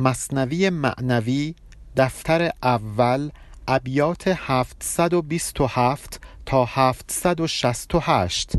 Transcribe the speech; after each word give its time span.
مصنوی 0.00 0.70
معنوی 0.70 1.54
دفتر 1.96 2.50
اول 2.62 3.30
ابیات 3.68 4.28
727 4.28 5.98
تا 6.46 6.64
768 6.64 8.52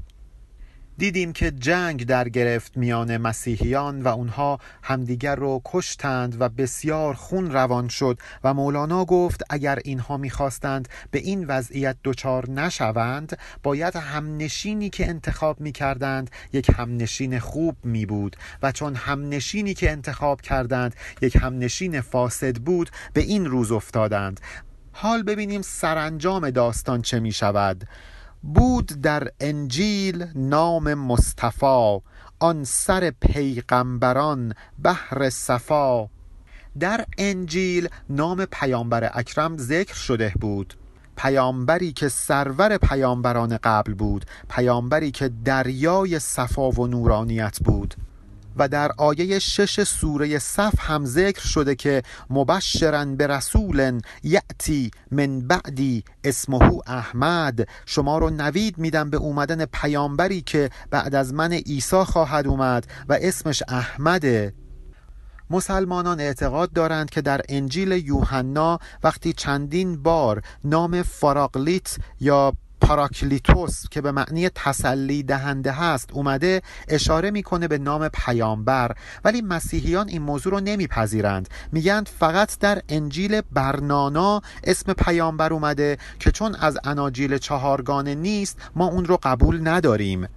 دیدیم 0.99 1.33
که 1.33 1.51
جنگ 1.51 2.05
در 2.05 2.29
گرفت 2.29 2.77
میان 2.77 3.17
مسیحیان 3.17 4.01
و 4.01 4.07
اونها 4.07 4.59
همدیگر 4.83 5.35
رو 5.35 5.61
کشتند 5.65 6.41
و 6.41 6.49
بسیار 6.49 7.13
خون 7.13 7.51
روان 7.51 7.87
شد 7.87 8.19
و 8.43 8.53
مولانا 8.53 9.05
گفت 9.05 9.41
اگر 9.49 9.79
اینها 9.83 10.17
می‌خواستند 10.17 10.89
به 11.11 11.19
این 11.19 11.45
وضعیت 11.47 11.95
دچار 12.03 12.49
نشوند 12.49 13.37
باید 13.63 13.95
همنشینی 13.95 14.89
که 14.89 15.07
انتخاب 15.07 15.61
می‌کردند 15.61 16.31
یک 16.53 16.71
همنشین 16.75 17.39
خوب 17.39 17.75
می 17.83 18.05
بود 18.05 18.35
و 18.63 18.71
چون 18.71 18.95
همنشینی 18.95 19.73
که 19.73 19.91
انتخاب 19.91 20.41
کردند 20.41 20.95
یک 21.21 21.35
همنشین 21.35 22.01
فاسد 22.01 22.55
بود 22.55 22.89
به 23.13 23.21
این 23.21 23.45
روز 23.45 23.71
افتادند. 23.71 24.39
حال 24.91 25.23
ببینیم 25.23 25.61
سرانجام 25.61 26.49
داستان 26.49 27.01
چه 27.01 27.19
می 27.19 27.31
شود 27.31 27.87
بود 28.43 29.01
در 29.01 29.27
انجیل 29.39 30.25
نام 30.35 30.93
مصطفی 30.93 31.99
آن 32.39 32.63
سر 32.63 33.11
پیغمبران 33.21 34.53
بحر 34.83 35.29
صفا. 35.29 36.09
در 36.79 37.05
انجیل 37.17 37.89
نام 38.09 38.45
پیامبر 38.45 39.09
اکرم 39.13 39.57
ذکر 39.57 39.93
شده 39.93 40.33
بود. 40.41 40.73
پیامبری 41.17 41.91
که 41.91 42.09
سرور 42.09 42.77
پیامبران 42.77 43.57
قبل 43.57 43.93
بود 43.93 44.25
پیامبری 44.49 45.11
که 45.11 45.31
دریای 45.45 46.19
صفا 46.19 46.71
و 46.71 46.87
نورانیت 46.87 47.59
بود. 47.63 47.95
و 48.57 48.67
در 48.67 48.91
آیه 48.97 49.39
شش 49.39 49.83
سوره 49.83 50.39
صف 50.39 50.73
هم 50.79 51.05
ذکر 51.05 51.41
شده 51.41 51.75
که 51.75 52.03
مبشرا 52.29 53.05
به 53.05 53.27
رسول 53.27 54.01
یعتی 54.23 54.91
من 55.11 55.41
بعدی 55.41 56.03
اسمه 56.23 56.81
احمد. 56.87 57.67
شما 57.85 58.17
رو 58.17 58.29
نوید 58.29 58.77
میدم 58.77 59.09
به 59.09 59.17
اومدن 59.17 59.65
پیامبری 59.65 60.41
که 60.41 60.69
بعد 60.91 61.15
از 61.15 61.33
من 61.33 61.53
عیسی 61.53 62.03
خواهد 62.03 62.47
اومد 62.47 62.87
و 63.09 63.17
اسمش 63.21 63.63
احمده 63.67 64.53
مسلمانان 65.49 66.19
اعتقاد 66.19 66.73
دارند 66.73 67.09
که 67.09 67.21
در 67.21 67.41
انجیل 67.49 67.91
یوحنا 67.91 68.79
وقتی 69.03 69.33
چندین 69.33 70.03
بار 70.03 70.41
نام 70.63 71.01
فاراقلیت 71.01 71.97
یا 72.19 72.53
پاراکلیتوس 72.81 73.83
که 73.91 74.01
به 74.01 74.11
معنی 74.11 74.49
تسلی 74.49 75.23
دهنده 75.23 75.71
هست 75.71 76.09
اومده 76.13 76.61
اشاره 76.87 77.31
می‌کنه 77.31 77.67
به 77.67 77.77
نام 77.77 78.07
پیامبر. 78.07 78.91
ولی 79.23 79.41
مسیحیان 79.41 80.09
این 80.09 80.21
موضوع 80.21 80.53
رو 80.53 80.59
نمیپذیرند. 80.59 81.49
میگند 81.71 82.09
فقط 82.19 82.59
در 82.59 82.81
انجیل 82.89 83.41
برنانا 83.41 84.41
اسم 84.63 84.93
پیامبر 84.93 85.53
اومده 85.53 85.97
که 86.19 86.31
چون 86.31 86.55
از 86.55 86.77
اناجیل 86.83 87.37
چهارگانه 87.37 88.15
نیست 88.15 88.57
ما 88.75 88.87
اون 88.87 89.05
رو 89.05 89.19
قبول 89.23 89.67
نداریم. 89.67 90.27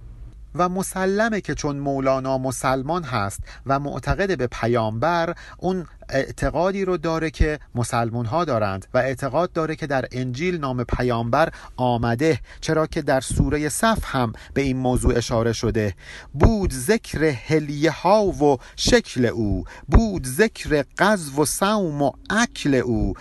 و 0.55 0.69
مسلمه 0.69 1.41
که 1.41 1.55
چون 1.55 1.79
مولانا 1.79 2.37
مسلمان 2.37 3.03
هست 3.03 3.39
و 3.65 3.79
معتقد 3.79 4.37
به 4.37 4.47
پیامبر 4.47 5.35
اون 5.57 5.85
اعتقادی 6.09 6.85
رو 6.85 6.97
داره 6.97 7.29
که 7.29 7.59
مسلمون 7.75 8.25
ها 8.25 8.45
دارند 8.45 8.85
و 8.93 8.97
اعتقاد 8.97 9.51
داره 9.51 9.75
که 9.75 9.87
در 9.87 10.05
انجیل 10.11 10.57
نام 10.57 10.83
پیامبر 10.83 11.49
آمده 11.77 12.39
چرا 12.61 12.87
که 12.87 13.01
در 13.01 13.21
سوره 13.21 13.69
صف 13.69 13.99
هم 14.05 14.33
به 14.53 14.61
این 14.61 14.77
موضوع 14.77 15.17
اشاره 15.17 15.53
شده. 15.53 15.93
بود 16.33 16.73
ذکر 16.73 17.23
هلیه 17.23 17.91
ها 17.91 18.25
و 18.25 18.57
شکل 18.75 19.25
او 19.25 19.63
بود 19.87 20.27
ذکر 20.27 20.83
قذف 20.97 21.39
و 21.39 21.45
سوم 21.45 22.01
و 22.01 22.11
اکل 22.29 22.75
او. 22.75 23.13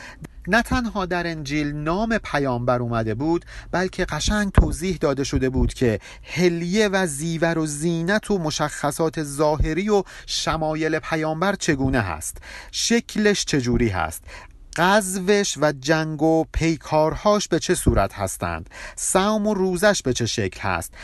نه 0.48 0.62
تنها 0.62 1.06
در 1.06 1.26
انجیل 1.26 1.72
نام 1.72 2.18
پیامبر 2.18 2.82
اومده 2.82 3.14
بود 3.14 3.44
بلکه 3.70 4.04
قشنگ 4.04 4.52
توضیح 4.52 4.96
داده 4.96 5.24
شده 5.24 5.50
بود 5.50 5.74
که 5.74 5.98
هلیه 6.22 6.88
و 6.88 7.06
زیور 7.06 7.58
و 7.58 7.66
زینت 7.66 8.30
و 8.30 8.38
مشخصات 8.38 9.22
ظاهری 9.22 9.88
و 9.88 10.02
شمایل 10.26 10.98
پیامبر 10.98 11.54
چگونه 11.54 12.00
هست؟ 12.00 12.38
شکلش 12.72 13.44
چجوری 13.44 13.88
هست؟ 13.88 14.24
قذوش 14.76 15.58
و 15.60 15.72
جنگ 15.72 16.22
و 16.22 16.44
پیکارهاش 16.52 17.48
به 17.48 17.58
چه 17.58 17.74
صورت 17.74 18.12
هستند؟ 18.12 18.70
سوم 18.96 19.46
و 19.46 19.54
روزش 19.54 20.02
به 20.02 20.12
چه 20.12 20.26
شکل 20.26 20.60
هست؟ 20.60 20.94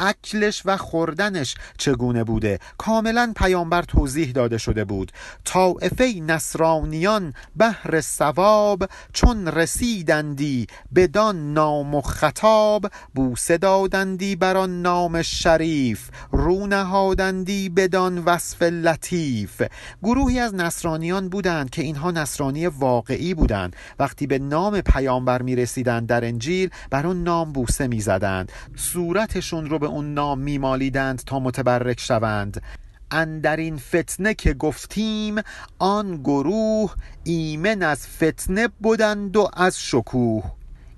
اکلش 0.00 0.62
و 0.64 0.76
خوردنش 0.76 1.54
چگونه 1.78 2.24
بوده؟ 2.24 2.58
کاملا 2.78 3.32
پیامبر 3.36 3.82
توضیح 3.82 4.32
داده 4.32 4.58
شده 4.58 4.84
بود. 4.84 5.12
طائفه 5.44 6.20
نصرانیان 6.20 7.34
بهر 7.56 8.00
ثواب 8.00 8.88
چون 9.12 9.48
رسیدندی 9.48 10.66
بدان 10.94 11.52
نام 11.52 11.94
و 11.94 12.00
خطاب 12.00 12.86
بوسه 13.14 13.58
دادندی 13.58 14.36
بر 14.36 14.56
آن 14.56 14.82
نام 14.82 15.22
شریف 15.22 16.10
رو 16.32 16.66
نهادندی 16.66 17.68
بدان 17.68 18.18
وصف 18.18 18.62
لطیف. 18.62 19.62
گروهی 20.02 20.38
از 20.38 20.54
نصرانیان 20.54 21.28
بودند 21.28 21.70
که 21.70 21.82
اینها 21.82 22.10
نصرانی 22.10 22.66
واقعی 22.66 23.34
بودند. 23.34 23.76
وقتی 23.98 24.26
به 24.26 24.38
نام 24.38 24.80
پیامبر 24.80 25.42
می 25.42 25.56
رسیدند 25.56 26.06
در 26.06 26.24
انجیل 26.24 26.70
بر 26.90 27.06
اون 27.06 27.22
نام 27.22 27.52
بوسه 27.52 27.86
می 27.86 28.00
زدند 28.00 28.52
صورتشون 28.76 29.70
رو 29.70 29.78
به 29.78 29.86
اون 29.90 30.14
نام 30.14 30.38
میمالیدند 30.38 31.22
تا 31.26 31.38
متبرک 31.38 32.00
شوند. 32.00 32.62
اندر 33.10 33.56
این 33.56 33.76
فتنه 33.76 34.34
که 34.34 34.54
گفتیم 34.54 35.34
آن 35.78 36.16
گروه 36.16 36.94
ایمن 37.24 37.82
از 37.82 38.06
فتنه 38.06 38.68
بودند 38.68 39.36
و 39.36 39.48
از 39.52 39.80
شکوه. 39.80 40.44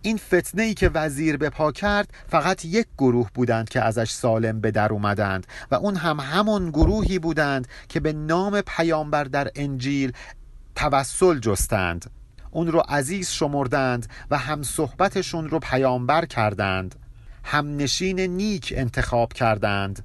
این 0.02 0.16
فتنه 0.16 0.62
ای 0.62 0.74
که 0.74 0.90
وزیر 0.94 1.36
به 1.36 1.50
پا 1.50 1.72
کرد 1.72 2.12
فقط 2.28 2.64
یک 2.64 2.86
گروه 2.98 3.30
بودند 3.34 3.68
که 3.68 3.80
ازش 3.80 4.10
سالم 4.10 4.60
به 4.60 4.70
در 4.70 4.92
اومدند 4.92 5.46
و 5.70 5.74
اون 5.74 5.96
هم 5.96 6.20
همون 6.20 6.70
گروهی 6.70 7.18
بودند 7.18 7.68
که 7.88 8.00
به 8.00 8.12
نام 8.12 8.60
پیامبر 8.60 9.24
در 9.24 9.50
انجیل 9.54 10.12
توسل 10.74 11.38
جستند. 11.38 12.10
اون 12.50 12.66
رو 12.66 12.82
عزیز 12.88 13.30
شمردند 13.30 14.06
و 14.30 14.38
هم 14.38 14.62
صحبتشون 14.62 15.48
رو 15.48 15.58
پیامبر 15.58 16.24
کردند. 16.24 16.94
همنشین 17.44 18.20
نیک 18.20 18.74
انتخاب 18.76 19.32
کردند. 19.32 20.04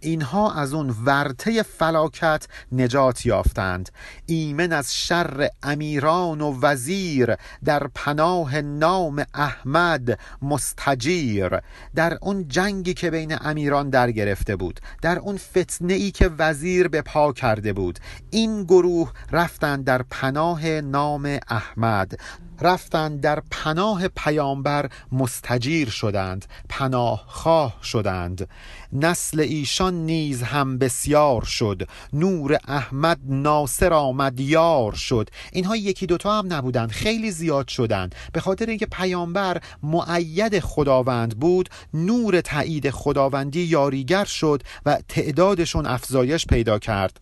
اینها 0.00 0.52
از 0.52 0.74
اون 0.74 0.94
ورته 1.04 1.62
فلاکت 1.62 2.46
نجات 2.72 3.26
یافتند. 3.26 3.88
ایمن 4.26 4.72
از 4.72 4.94
شر 4.94 5.48
امیران 5.62 6.40
و 6.40 6.60
وزیر 6.62 7.36
در 7.64 7.86
پناه 7.94 8.60
نام 8.60 9.24
احمد 9.34 10.18
مستجیر. 10.42 11.60
در 11.94 12.18
اون 12.22 12.48
جنگی 12.48 12.94
که 12.94 13.10
بین 13.10 13.36
امیران 13.40 13.90
در 13.90 14.10
گرفته 14.10 14.56
بود 14.56 14.80
در 15.02 15.18
اون 15.18 15.36
فتنه 15.36 15.92
ای 15.94 16.10
که 16.10 16.30
وزیر 16.38 16.88
به 16.88 17.02
پا 17.02 17.32
کرده 17.32 17.72
بود 17.72 17.98
این 18.30 18.64
گروه 18.64 19.12
رفتند 19.32 19.84
در 19.84 20.02
پناه 20.02 20.80
نام 20.80 21.38
احمد. 21.48 22.18
رفتند 22.60 23.20
در 23.20 23.42
پناه 23.50 24.08
پیامبر 24.08 24.90
مستجیر 25.12 25.88
شدند 25.88 26.46
پناه 26.68 27.24
خواه 27.26 27.78
شدند. 27.82 28.48
نسل 28.92 29.40
ایشان 29.40 29.87
نیز 29.94 30.42
هم 30.42 30.78
بسیار 30.78 31.44
شد. 31.44 31.88
نور 32.12 32.58
احمد 32.68 33.18
ناصر 33.24 33.92
آمد 33.92 34.40
یار 34.40 34.92
شد. 34.92 35.30
اینها 35.52 35.76
یکی 35.76 36.06
دوتا 36.06 36.38
هم 36.38 36.52
نبودند 36.52 36.90
خیلی 36.90 37.30
زیاد 37.30 37.68
شدند. 37.68 38.14
به 38.32 38.40
خاطر 38.40 38.66
اینکه 38.66 38.86
پیامبر 38.86 39.60
معید 39.82 40.60
خداوند 40.60 41.40
بود 41.40 41.68
نور 41.94 42.40
تایید 42.40 42.90
خداوندی 42.90 43.60
یاریگر 43.60 44.24
شد 44.24 44.62
و 44.86 44.98
تعدادشون 45.08 45.86
افزایش 45.86 46.46
پیدا 46.46 46.78
کرد. 46.78 47.20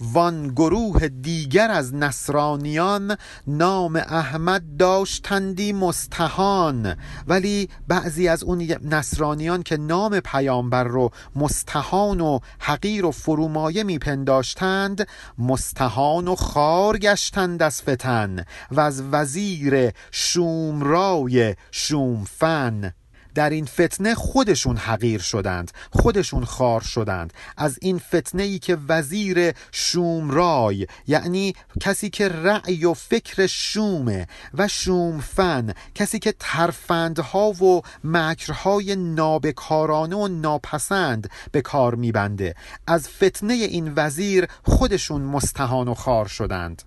وان 0.00 0.48
گروه 0.48 1.08
دیگر 1.08 1.70
از 1.70 1.94
نصرانیان 1.94 3.16
نام 3.46 3.96
احمد 3.96 4.76
داشتندی 4.76 5.72
مستهان. 5.72 6.96
ولی 7.26 7.68
بعضی 7.88 8.28
از 8.28 8.42
اون 8.42 8.62
نصرانیان 8.84 9.62
که 9.62 9.76
نام 9.76 10.20
پیامبر 10.20 10.84
رو 10.84 11.10
مستهان 11.36 12.20
و 12.20 12.38
حقیر 12.58 13.06
و 13.06 13.10
فرومایه 13.10 13.84
میپنداشتند 13.84 15.08
مستهان 15.38 16.28
و 16.28 16.34
خار 16.34 16.98
گشتند 16.98 17.62
از 17.62 17.82
فتن 17.82 18.44
و 18.70 18.80
از 18.80 19.02
وزیر 19.12 19.92
شومرای 20.10 21.54
شومفن. 21.70 22.92
در 23.38 23.50
این 23.50 23.66
فتنه 23.66 24.14
خودشون 24.14 24.76
حقیر 24.76 25.20
شدند 25.20 25.70
خودشون 25.90 26.44
خار 26.44 26.80
شدند. 26.80 27.32
از 27.56 27.78
این 27.82 27.98
فتنه 27.98 28.42
ای 28.42 28.58
که 28.58 28.78
وزیر 28.88 29.52
شومرای 29.72 30.86
یعنی 31.06 31.54
کسی 31.80 32.10
که 32.10 32.28
رأی 32.28 32.84
و 32.84 32.94
فکر 32.94 33.46
شومه 33.46 34.26
و 34.54 34.68
شومفن 34.68 35.74
کسی 35.94 36.18
که 36.18 36.34
ترفندها 36.38 37.50
و 37.50 37.82
مکرهای 38.04 38.96
نابکارانه 38.96 40.16
و 40.16 40.28
ناپسند 40.28 41.30
به 41.52 41.60
کار 41.60 41.94
میبنده. 41.94 42.54
از 42.86 43.08
فتنه 43.08 43.54
این 43.54 43.92
وزیر 43.96 44.46
خودشون 44.62 45.22
مستهان 45.22 45.88
و 45.88 45.94
خار 45.94 46.26
شدند. 46.26 46.82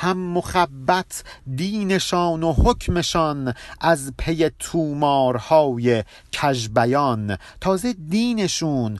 هم 0.00 0.18
مخبت 0.18 1.24
دینشان 1.56 2.42
و 2.42 2.52
حکمشان 2.52 3.54
از 3.80 4.12
پی 4.18 4.50
تومارهای 4.58 6.04
کژبیان. 6.32 7.36
تازه 7.60 7.92
دینشون 7.92 8.98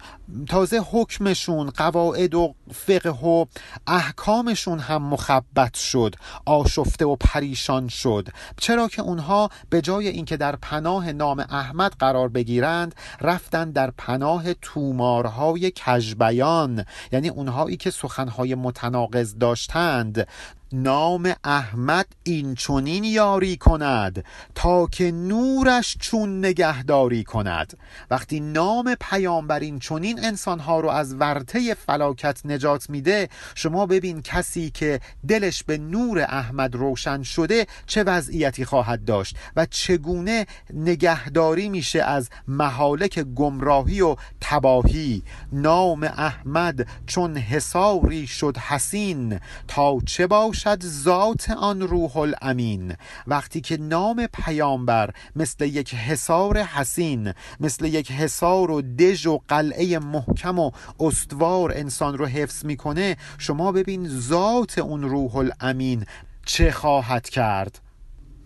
تازه 0.49 0.83
حکمشون 0.91 1.71
قواعد 1.71 2.35
و 2.35 2.55
فقه 2.73 3.11
و 3.11 3.45
احکامشون 3.87 4.79
هم 4.79 5.03
مخبت 5.03 5.75
شد 5.75 6.15
آشفته 6.47 7.07
و 7.07 7.17
پریشان 7.17 7.89
شد. 7.89 8.29
چرا 8.57 8.89
که 8.89 9.03
اونها 9.03 9.51
به 9.71 9.81
جای 9.81 10.09
اینکه 10.09 10.37
در 10.37 10.57
پناه 10.57 11.13
نام 11.13 11.41
احمد 11.51 11.93
قرار 11.99 12.29
بگیرند 12.29 12.95
رفتن 13.21 13.71
در 13.71 13.91
پناه 13.91 14.55
تومارهای 14.55 15.71
کژبیان. 15.71 16.85
یعنی 17.13 17.29
اونهایی 17.29 17.77
که 17.77 17.91
سخنهای 17.91 18.55
متناقض 18.55 19.39
داشتند. 19.39 20.27
نام 20.73 21.35
احمد 21.45 22.07
این 22.23 22.55
چونین 22.55 23.05
یاری 23.05 23.57
کند 23.57 24.25
تا 24.55 24.87
که 24.87 25.13
نورش 25.13 25.97
چون 26.01 26.39
نگهداری 26.45 27.25
کند. 27.25 27.79
وقتی 28.11 28.41
نام 28.41 28.97
پیامبر 29.01 29.61
این 29.61 29.79
چونین 29.79 30.25
انسانها 30.25 30.81
رو 30.81 30.89
از 30.89 31.15
ورطه 31.15 31.75
فلاکت 31.75 32.41
نجات 32.45 32.91
میده 32.91 33.29
شما 33.55 33.87
ببین 33.87 34.23
کسی 34.23 34.71
که 34.71 35.01
دلش 35.29 35.63
به 35.63 35.79
نور 35.79 36.21
احمد 36.21 36.75
روشن 36.75 37.23
شده 37.23 37.67
چه 37.87 38.03
وضعیتی 38.03 38.65
خواهد 38.65 39.05
داشت 39.05 39.37
و 39.57 39.67
چگونه 39.67 40.47
نگهداری 40.75 41.69
میشه 41.69 42.03
از 42.03 42.31
محالک 42.49 43.19
گمراهی 43.19 44.01
و 44.01 44.17
تباهی. 44.41 45.23
نام 45.53 46.05
احمد 46.05 46.87
چون 47.07 47.37
حساری 47.37 48.27
شد 48.27 48.57
حسین 48.57 49.41
تا 49.69 49.99
چه 50.07 50.27
باش 50.27 50.60
باشد 50.65 50.83
ذات 50.85 51.51
آن 51.51 51.81
روح 51.81 52.17
الامین. 52.17 52.95
وقتی 53.27 53.61
که 53.61 53.77
نام 53.77 54.27
پیامبر 54.27 55.11
مثل 55.37 55.65
یک 55.65 55.95
حصار 55.95 56.59
حسین 56.59 57.35
مثل 57.61 57.85
یک 57.85 58.13
حصار 58.13 58.71
و 58.71 58.83
دژ 58.83 59.27
و 59.27 59.41
قلعه 59.49 59.99
محکم 59.99 60.59
و 60.59 60.71
استوار 61.01 61.73
انسان 61.73 62.19
رو 62.19 62.27
حفظ 62.27 62.65
می‌کنه 62.65 63.17
شما 63.39 63.73
ببین 63.73 64.09
ذات 64.09 64.79
اون 64.79 65.03
روح 65.03 65.37
الامین 65.37 66.07
چه 66.47 66.71
خواهد 66.71 67.29
کرد. 67.29 67.90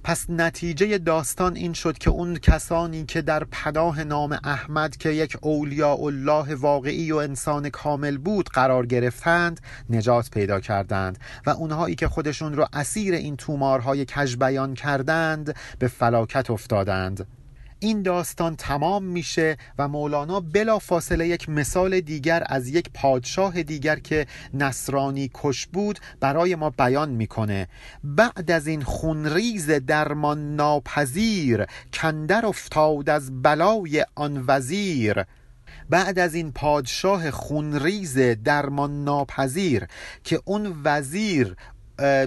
پس 0.04 0.30
نتیجه 0.30 0.98
داستان 0.98 1.56
این 1.56 1.72
شد 1.72 1.98
که 1.98 2.10
اون 2.10 2.36
کسانی 2.36 3.04
که 3.04 3.22
در 3.22 3.44
پناه 3.44 4.04
نام 4.04 4.38
احمد 4.44 4.96
که 4.96 5.10
یک 5.10 5.36
اولیاء 5.40 6.00
الله 6.00 6.54
واقعی 6.54 7.12
و 7.12 7.16
انسان 7.16 7.70
کامل 7.70 8.18
بود 8.18 8.48
قرار 8.48 8.86
گرفتند 8.86 9.60
نجات 9.90 10.30
پیدا 10.30 10.60
کردند 10.60 11.18
و 11.46 11.50
اونهایی 11.50 11.94
که 11.94 12.08
خودشون 12.08 12.52
رو 12.52 12.66
اسیر 12.72 13.14
این 13.14 13.36
تومارهای 13.36 14.04
کج 14.04 14.36
بیان 14.36 14.74
کردند 14.74 15.56
به 15.78 15.88
فلاکت 15.88 16.50
افتادند. 16.50 17.26
این 17.80 18.02
داستان 18.02 18.56
تمام 18.56 19.04
میشه 19.04 19.56
و 19.78 19.88
مولانا 19.88 20.40
بلا 20.40 20.78
فاصله 20.78 21.28
یک 21.28 21.48
مثال 21.48 22.00
دیگر 22.00 22.42
از 22.46 22.68
یک 22.68 22.90
پادشاه 22.94 23.62
دیگر 23.62 23.98
که 23.98 24.26
نصرانی 24.54 25.30
کش 25.34 25.66
بود 25.66 25.98
برای 26.20 26.54
ما 26.54 26.70
بیان 26.70 27.10
می‌کنه. 27.10 27.68
بعد 28.04 28.50
از 28.50 28.66
این 28.66 28.82
خونریز 28.82 29.70
درمان 29.70 30.56
ناپذیر 30.56 31.66
کندر 31.92 32.46
افتاد 32.46 33.10
از 33.10 33.42
بلای 33.42 34.04
آن 34.14 34.44
وزیر. 34.48 35.24
بعد 35.90 36.18
از 36.18 36.34
این 36.34 36.52
پادشاه 36.52 37.30
خونریز 37.30 38.18
درمان 38.18 39.04
ناپذیر 39.04 39.86
که 40.24 40.40
اون 40.44 40.80
وزیر 40.84 41.56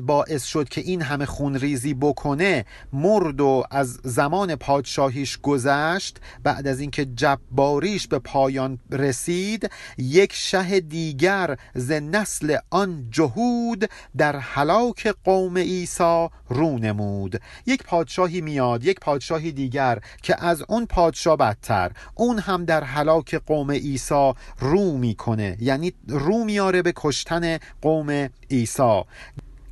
باعث 0.06 0.44
شد 0.44 0.70
که 0.70 0.82
این 0.82 1.02
همه 1.02 1.26
خونریزی 1.26 1.94
بکنه 1.94 2.66
مرد 2.94 3.42
و 3.42 3.64
از 3.72 4.00
زمان 4.04 4.56
پادشاهیش 4.56 5.38
گذشت 5.38 6.18
بعد 6.44 6.68
از 6.68 6.80
اینکه 6.80 7.06
جباریش 7.06 8.08
به 8.08 8.20
پایان 8.20 8.80
رسید 8.92 9.70
یک 9.98 10.34
شه 10.34 10.80
دیگر 10.80 11.58
ز 11.76 11.92
نسل 11.92 12.58
آن 12.70 13.08
جهود 13.12 13.90
در 14.18 14.36
هلاک 14.36 15.08
قوم 15.24 15.58
عیسی 15.58 16.28
رو 16.50 16.78
نمود. 16.78 17.42
یک 17.66 17.84
پادشاهی 17.84 18.42
میاد 18.42 18.86
یک 18.86 19.00
پادشاهی 19.00 19.52
دیگر 19.52 20.00
که 20.22 20.46
از 20.46 20.64
اون 20.68 20.86
پادشاه 20.86 21.38
بدتر 21.38 21.92
اون 22.16 22.40
هم 22.40 22.66
در 22.66 22.84
هلاک 22.84 23.36
قوم 23.36 23.72
عیسی 23.72 24.34
رو 24.60 24.98
می‌کنه. 24.98 25.58
یعنی 25.60 25.94
رو 26.08 26.44
میاره 26.44 26.82
به 26.82 26.94
کشتن 26.96 27.58
قوم 27.82 28.30
عیسی. 28.52 29.02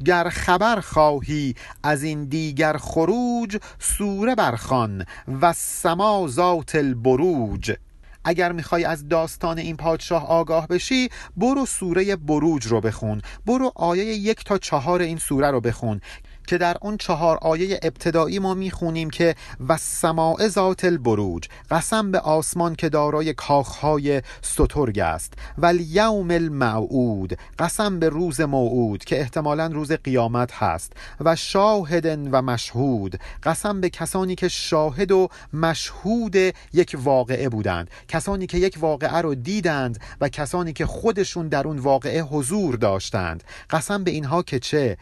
گر 0.05 0.29
خبر 0.29 0.79
خواهی 0.79 1.55
از 1.83 2.03
این 2.03 2.25
دیگر 2.25 2.77
خروج 2.77 3.57
سوره 3.79 4.35
برخان 4.35 5.05
و 5.41 5.53
سما 5.53 6.27
ذات 6.27 6.75
البروج. 6.75 7.75
اگر 8.23 8.51
می‌خوای 8.51 8.85
از 8.85 9.07
داستان 9.07 9.57
این 9.57 9.77
پادشاه 9.77 10.27
آگاه 10.27 10.67
بشی 10.67 11.09
برو 11.37 11.65
سوره 11.65 12.15
بروج 12.15 12.65
رو 12.65 12.81
بخون. 12.81 13.21
برو 13.45 13.71
آیه 13.75 14.05
یک 14.05 14.43
تا 14.43 14.57
چهار 14.57 15.01
این 15.01 15.17
سوره 15.17 15.51
رو 15.51 15.61
بخون 15.61 16.01
که 16.45 16.57
در 16.57 16.77
اون 16.81 16.97
چهار 16.97 17.37
آیه 17.41 17.79
ابتدایی 17.83 18.39
ما 18.39 18.53
می‌خونیم 18.53 19.09
که 19.09 19.35
و 19.67 19.77
سماع 19.77 20.47
ذات 20.47 20.85
البروج 20.85 21.47
قسم 21.71 22.11
به 22.11 22.19
آسمان 22.19 22.75
که 22.75 22.89
دارای 22.89 23.33
کاخهای 23.33 24.21
سترگ 24.41 24.99
است. 24.99 25.33
و 25.57 25.73
یوم 25.73 26.31
الموعود 26.31 27.37
قسم 27.59 27.99
به 27.99 28.09
روز 28.09 28.41
موعود 28.41 29.03
که 29.03 29.19
احتمالا 29.19 29.67
روز 29.67 29.91
قیامت 29.91 30.53
هست. 30.53 30.93
و 31.19 31.35
شاهد 31.35 32.05
و 32.31 32.41
مشهود 32.41 33.19
قسم 33.43 33.81
به 33.81 33.89
کسانی 33.89 34.35
که 34.35 34.47
شاهد 34.47 35.11
و 35.11 35.27
مشهود 35.53 36.35
یک 36.73 36.97
واقعه 37.03 37.49
بودند. 37.49 37.89
کسانی 38.07 38.47
که 38.47 38.57
یک 38.57 38.77
واقعه 38.79 39.17
رو 39.17 39.35
دیدند 39.35 39.99
و 40.21 40.29
کسانی 40.29 40.73
که 40.73 40.85
خودشون 40.85 41.47
در 41.47 41.67
اون 41.67 41.79
واقعه 41.79 42.21
حضور 42.21 42.75
داشتند. 42.75 43.43
قسم 43.69 44.03
به 44.03 44.11
اینها 44.11 44.43
که 44.43 44.59
چه؟ 44.59 44.97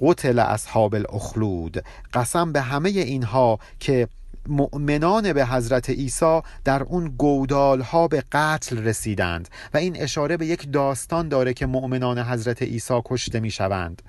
قتل 0.00 0.38
اصحاب 0.38 0.94
الاخلود. 0.94 1.84
قسم 2.14 2.52
به 2.52 2.60
همه 2.60 2.88
اینها 2.88 3.58
که 3.80 4.08
مؤمنان 4.48 5.32
به 5.32 5.46
حضرت 5.46 5.90
عیسی 5.90 6.40
در 6.64 6.82
اون 6.82 7.14
گودال 7.18 7.80
ها 7.80 8.08
به 8.08 8.24
قتل 8.32 8.78
رسیدند 8.78 9.48
و 9.74 9.76
این 9.76 9.96
اشاره 9.96 10.36
به 10.36 10.46
یک 10.46 10.72
داستان 10.72 11.28
داره 11.28 11.54
که 11.54 11.66
مؤمنان 11.66 12.18
حضرت 12.18 12.62
عیسی 12.62 13.00
کشته 13.04 13.40
می 13.40 13.50
شوند 13.50 14.02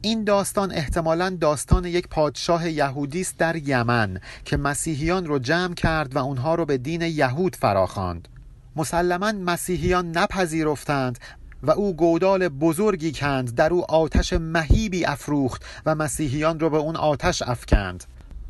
این 0.00 0.24
داستان 0.24 0.72
احتمالا 0.72 1.36
داستان 1.40 1.84
یک 1.84 2.08
پادشاه 2.08 2.70
یهودی 2.70 3.20
است 3.20 3.36
در 3.38 3.56
یمن 3.56 4.20
که 4.44 4.56
مسیحیان 4.56 5.26
رو 5.26 5.38
جمع 5.38 5.74
کرد 5.74 6.16
و 6.16 6.18
اونها 6.18 6.54
رو 6.54 6.64
به 6.64 6.78
دین 6.78 7.02
یهود 7.02 7.56
فراخواند. 7.56 8.28
مسلما 8.76 9.32
مسیحیان 9.32 10.10
نپذیرفتند 10.10 11.18
و 11.62 11.70
او 11.70 11.96
گودال 11.96 12.48
بزرگی 12.48 13.12
کند 13.12 13.54
در 13.54 13.72
او 13.72 13.90
آتش 13.90 14.32
مهیبی 14.32 15.04
افروخت 15.04 15.64
و 15.86 15.94
مسیحیان 15.94 16.60
را 16.60 16.68
به 16.68 16.76
اون 16.76 16.96
آتش 16.96 17.42
افکند. 17.42 18.04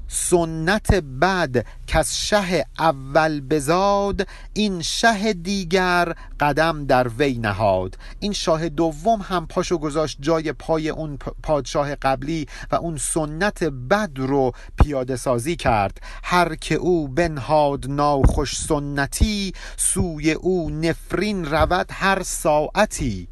سنت 0.09 0.95
بد 0.95 1.67
کس 1.87 2.15
شه 2.15 2.67
اول 2.79 3.41
بزاد 3.41 4.29
این 4.53 4.83
شه 4.83 5.33
دیگر 5.33 6.15
قدم 6.41 6.87
در 6.87 7.09
وی 7.09 7.39
نهاد. 7.39 7.99
این 8.21 8.33
شاه 8.33 8.69
دوم 8.69 9.21
هم 9.21 9.47
پاشو 9.47 9.79
گذاشت 9.79 10.19
جای 10.21 10.53
پای 10.53 10.89
اون 10.89 11.19
پادشاه 11.43 11.95
قبلی 11.95 12.47
و 12.71 12.77
اون 12.77 12.97
سنت 12.97 13.65
بد 13.65 14.11
رو 14.17 14.53
پیاده 14.83 15.17
سازی 15.17 15.57
کرد. 15.57 16.01
هر 16.25 16.55
که 16.55 16.75
او 16.75 17.09
بنهاد 17.09 17.87
ناخوش 17.89 18.57
سنتی 18.57 19.53
سوی 19.77 20.33
او 20.33 20.71
نفرین 20.71 21.45
رود 21.45 21.87
هر 21.91 22.23
ساعتی. 22.23 23.29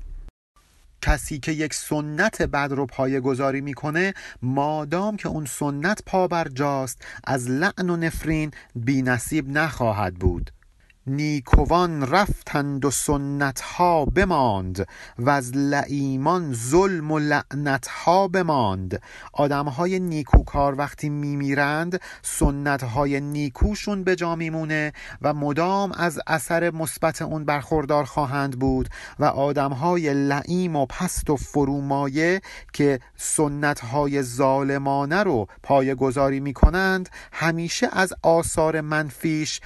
کسی 1.03 1.39
که 1.39 1.53
یک 1.53 1.75
سنت 1.75 2.43
بد 2.43 2.69
رو 2.73 2.87
پایه 2.87 3.21
گذاری 3.21 3.61
می‌کنه 3.61 4.15
مادام 4.43 5.17
که 5.17 5.29
اون 5.29 5.45
سنت 5.45 6.03
پا 6.07 6.29
بر 6.29 6.49
جاست 6.49 7.03
از 7.25 7.51
لعن 7.51 7.91
و 7.91 7.97
نفرین 7.97 8.51
بی 8.75 9.03
نصیب 9.03 9.49
نخواهد 9.49 10.15
بود. 10.15 10.56
نیکوان 11.07 12.07
رفتند 12.07 12.85
و 12.85 12.91
سنت 12.91 13.61
ها 13.61 14.05
بماند 14.05 14.87
و 15.19 15.31
از 15.31 15.57
لعیمان 15.57 16.53
ظلم 16.53 17.11
و 17.13 17.19
لعنت 17.19 17.87
ها 17.87 18.29
بماند. 18.29 19.03
آدم 19.33 19.69
های 19.69 20.01
نیکوکار 20.01 20.75
وقتی 20.75 21.09
میمیرند 21.09 22.01
سنت 22.23 22.83
های 22.83 23.21
نیکوشون 23.21 24.05
به 24.05 24.17
جا 24.17 24.37
میمونه 24.37 24.93
و 25.23 25.35
مدام 25.35 25.93
از 25.93 26.21
اثر 26.27 26.71
مثبت 26.71 27.23
اون 27.23 27.45
برخوردار 27.45 28.05
خواهند 28.05 28.59
بود 28.59 28.89
و 29.19 29.25
آدم 29.25 29.73
های 29.73 30.15
لعیم 30.15 30.77
و 30.77 30.87
پست 30.87 31.31
و 31.31 31.37
فرومایه 31.37 32.41
که 32.73 33.01
سنت 33.17 33.81
های 33.81 34.23
ظالمانه 34.23 35.23
رو 35.23 35.47
پایه 35.63 35.95
گذاری 35.95 36.41
می 36.41 36.53
کنند 36.53 37.09
همیشه 37.33 37.89
از 37.93 38.13
آثار 38.23 38.81
منفیش 38.81 39.61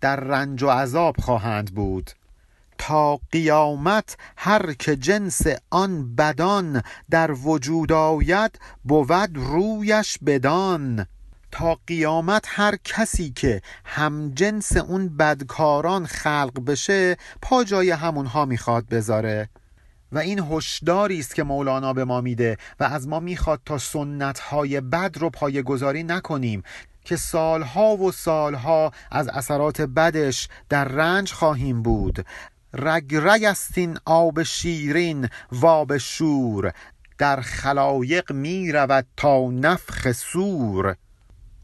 در 0.00 0.16
رنج 0.16 0.62
و 0.62 0.68
عذاب 0.68 1.16
خواهند 1.16 1.74
بود. 1.74 2.10
تا 2.78 3.20
قیامت 3.32 4.16
هر 4.36 4.72
که 4.72 4.96
جنس 4.96 5.40
آن 5.70 6.14
بدان 6.14 6.82
در 7.10 7.32
وجود 7.32 7.92
آید 7.92 8.58
بود 8.84 9.30
رویش 9.34 10.18
بدان. 10.26 11.06
تا 11.50 11.78
قیامت 11.86 12.44
هر 12.46 12.76
کسی 12.84 13.30
که 13.30 13.62
هم 13.84 14.30
جنس 14.34 14.76
اون 14.76 15.16
بدکاران 15.16 16.06
خلق 16.06 16.64
بشه 16.66 17.16
پا 17.42 17.64
جای 17.64 17.90
همونها 17.90 18.44
می‌خواد 18.44 18.86
بذاره. 18.88 19.48
و 20.12 20.18
این 20.18 20.38
هشداری 20.50 21.18
است 21.18 21.34
که 21.34 21.42
مولانا 21.42 21.92
به 21.92 22.04
ما 22.04 22.20
میده 22.20 22.56
و 22.80 22.84
از 22.84 23.08
ما 23.08 23.20
می‌خواد 23.20 23.60
تا 23.66 23.78
سنت 23.78 24.38
های 24.38 24.80
بد 24.80 25.18
رو 25.18 25.30
پایه 25.30 25.62
نکنیم. 26.02 26.62
که 27.08 27.16
سالها 27.16 27.96
و 27.96 28.12
سالها 28.12 28.92
از 29.10 29.28
اثرات 29.28 29.80
بدش 29.80 30.48
در 30.68 30.84
رنج 30.84 31.32
خواهیم 31.32 31.82
بود. 31.82 32.26
رگ 32.74 33.14
رگ 33.14 33.44
استین 33.44 33.98
آب 34.04 34.42
شیرین 34.42 35.28
واب 35.52 35.98
شور. 35.98 36.72
در 37.18 37.40
خلایق 37.40 38.32
می 38.32 38.72
رود 38.72 39.06
تا 39.16 39.50
نفخ 39.50 40.12
سور. 40.12 40.96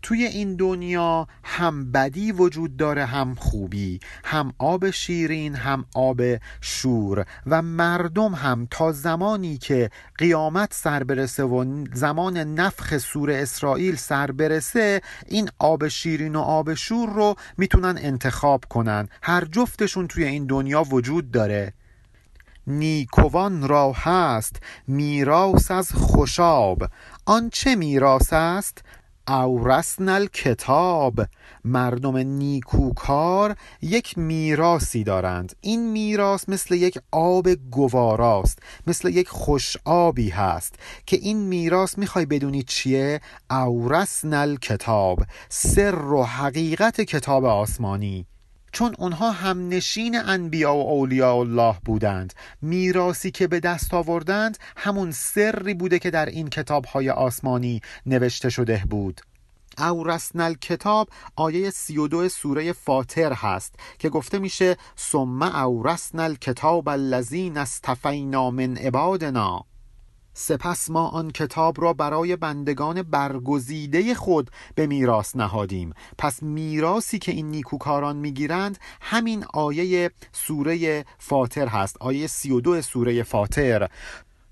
توی 0.05 0.25
این 0.25 0.57
دنیا 0.57 1.29
هم 1.45 1.93
بدی 1.93 2.33
وجود 2.33 2.77
داره 2.77 3.05
هم 3.05 3.35
خوبی 3.35 4.01
هم 4.25 4.53
آب 4.59 4.91
شیرین 4.91 5.55
هم 5.55 5.85
آب 5.95 6.21
شور 6.61 7.27
و 7.47 7.63
مردم 7.63 8.35
هم 8.35 8.69
تا 8.71 8.93
زمانی 8.93 9.59
که 9.59 9.91
قیامت 10.19 10.75
سر 10.75 11.05
برسه 11.05 11.43
و 11.43 11.85
زمان 11.93 12.37
نفخ 12.37 12.99
سور 12.99 13.31
اسرائیل 13.31 13.97
سر 13.97 14.31
برسه 14.31 15.01
این 15.27 15.51
آب 15.59 15.89
شیرین 15.89 16.37
و 16.37 16.41
آب 16.41 16.75
شور 16.75 17.09
رو 17.09 17.35
می‌تونن 17.59 17.99
انتخاب 17.99 18.65
کنن. 18.71 19.09
هر 19.23 19.45
جفتشون 19.45 20.07
توی 20.07 20.25
این 20.25 20.47
دنیا 20.47 20.83
وجود 20.83 21.31
داره. 21.31 21.73
نیکوان 22.67 23.69
را 23.69 23.93
هست 23.93 24.57
میراث 24.87 25.71
از 25.71 25.93
خوشاب. 25.93 26.91
آن 27.27 27.51
چه 27.51 27.77
میراث 27.77 28.33
است؟ 28.33 28.83
اورسن 29.29 30.27
کتاب 30.27 31.21
مردم 31.65 32.17
نیکوکار 32.17 33.57
یک 33.83 34.19
میراسی 34.19 35.05
دارند. 35.05 35.57
این 35.61 35.91
میراث 35.91 36.49
مثل 36.49 36.75
یک 36.75 36.99
آب 37.13 37.49
گواراست 37.55 38.59
مثل 38.87 39.09
یک 39.09 39.29
خوش 39.29 39.77
آبی 39.85 40.29
هست 40.29 40.75
که 41.07 41.17
این 41.17 41.39
میراث 41.39 41.99
می‌خوای 41.99 42.27
بدونی 42.27 42.63
چیه؟ 42.63 43.21
اورسن 43.51 44.57
کتاب 44.57 45.19
سر 45.49 45.95
و 45.95 46.23
حقیقت 46.23 47.01
کتاب 47.01 47.45
آسمانی. 47.45 48.27
چون 48.75 48.95
اونها 48.99 49.31
هم 49.31 49.69
نشین 49.69 50.21
انبیا 50.21 50.75
و 50.75 50.89
اولیاء 50.89 51.37
الله 51.37 51.77
بودند. 51.85 52.33
میراسی 52.63 53.31
که 53.31 53.47
به 53.47 53.61
دست 53.61 53.95
آوردند 53.95 54.59
همون 54.77 55.11
سری 55.11 55.75
بوده 55.75 55.99
که 55.99 56.11
در 56.11 56.27
این 56.27 56.49
کتابهای 56.49 57.11
آسمانی 57.11 57.81
نوشته 58.07 58.51
شده 58.51 58.83
بود. 58.91 59.21
اورسن 59.79 60.55
کتاب 60.55 61.09
آیه 61.37 61.71
32 61.71 62.29
سوره 62.29 62.73
فاطر 62.73 63.33
هست 63.33 63.75
که 63.99 64.09
گفته 64.09 64.39
میشه 64.39 64.77
ثم 64.99 65.43
اورسن 65.43 66.35
کتاب 66.35 66.89
الذین 66.89 67.57
استفینا 67.57 68.51
من 68.51 68.77
عبادنا. 68.77 69.67
سپس 70.35 70.91
ما 70.91 71.09
آن 71.09 71.31
کتاب 71.31 71.81
را 71.81 71.93
برای 71.93 72.37
بندگان 72.37 73.03
برگزیده 73.03 74.15
خود 74.15 74.51
به 74.75 74.87
میراث 74.87 75.37
نهادیم. 75.37 75.95
پس 76.19 76.43
میراسی 76.43 77.19
که 77.19 77.33
این 77.33 77.51
نیکوکاران 77.51 78.17
می‌گیرند 78.17 78.79
همین 79.01 79.45
آیه 79.55 80.11
سوره 80.33 81.05
فاطر 81.19 81.67
هست. 81.67 81.97
آیه 82.01 82.27
32 82.27 82.83
سوره 82.83 83.23
فاطر 83.23 83.89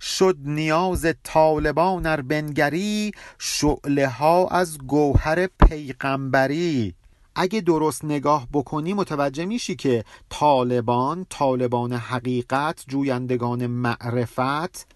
شد 0.00 0.36
نیاز 0.44 1.06
طالبان 1.22 2.06
ار 2.06 2.22
بنگری 2.22 3.12
شعله 3.38 4.08
ها 4.08 4.48
از 4.48 4.78
گوهر 4.78 5.46
پیغمبری. 5.46 6.94
اگه 7.34 7.60
درست 7.60 8.04
نگاه 8.04 8.48
بکنی 8.52 8.94
متوجه 8.94 9.44
میشی 9.44 9.76
که 9.76 10.04
طالبان 10.30 11.26
طالبان 11.30 11.92
حقیقت 11.92 12.84
جویندگان 12.88 13.66
معرفت 13.66 14.86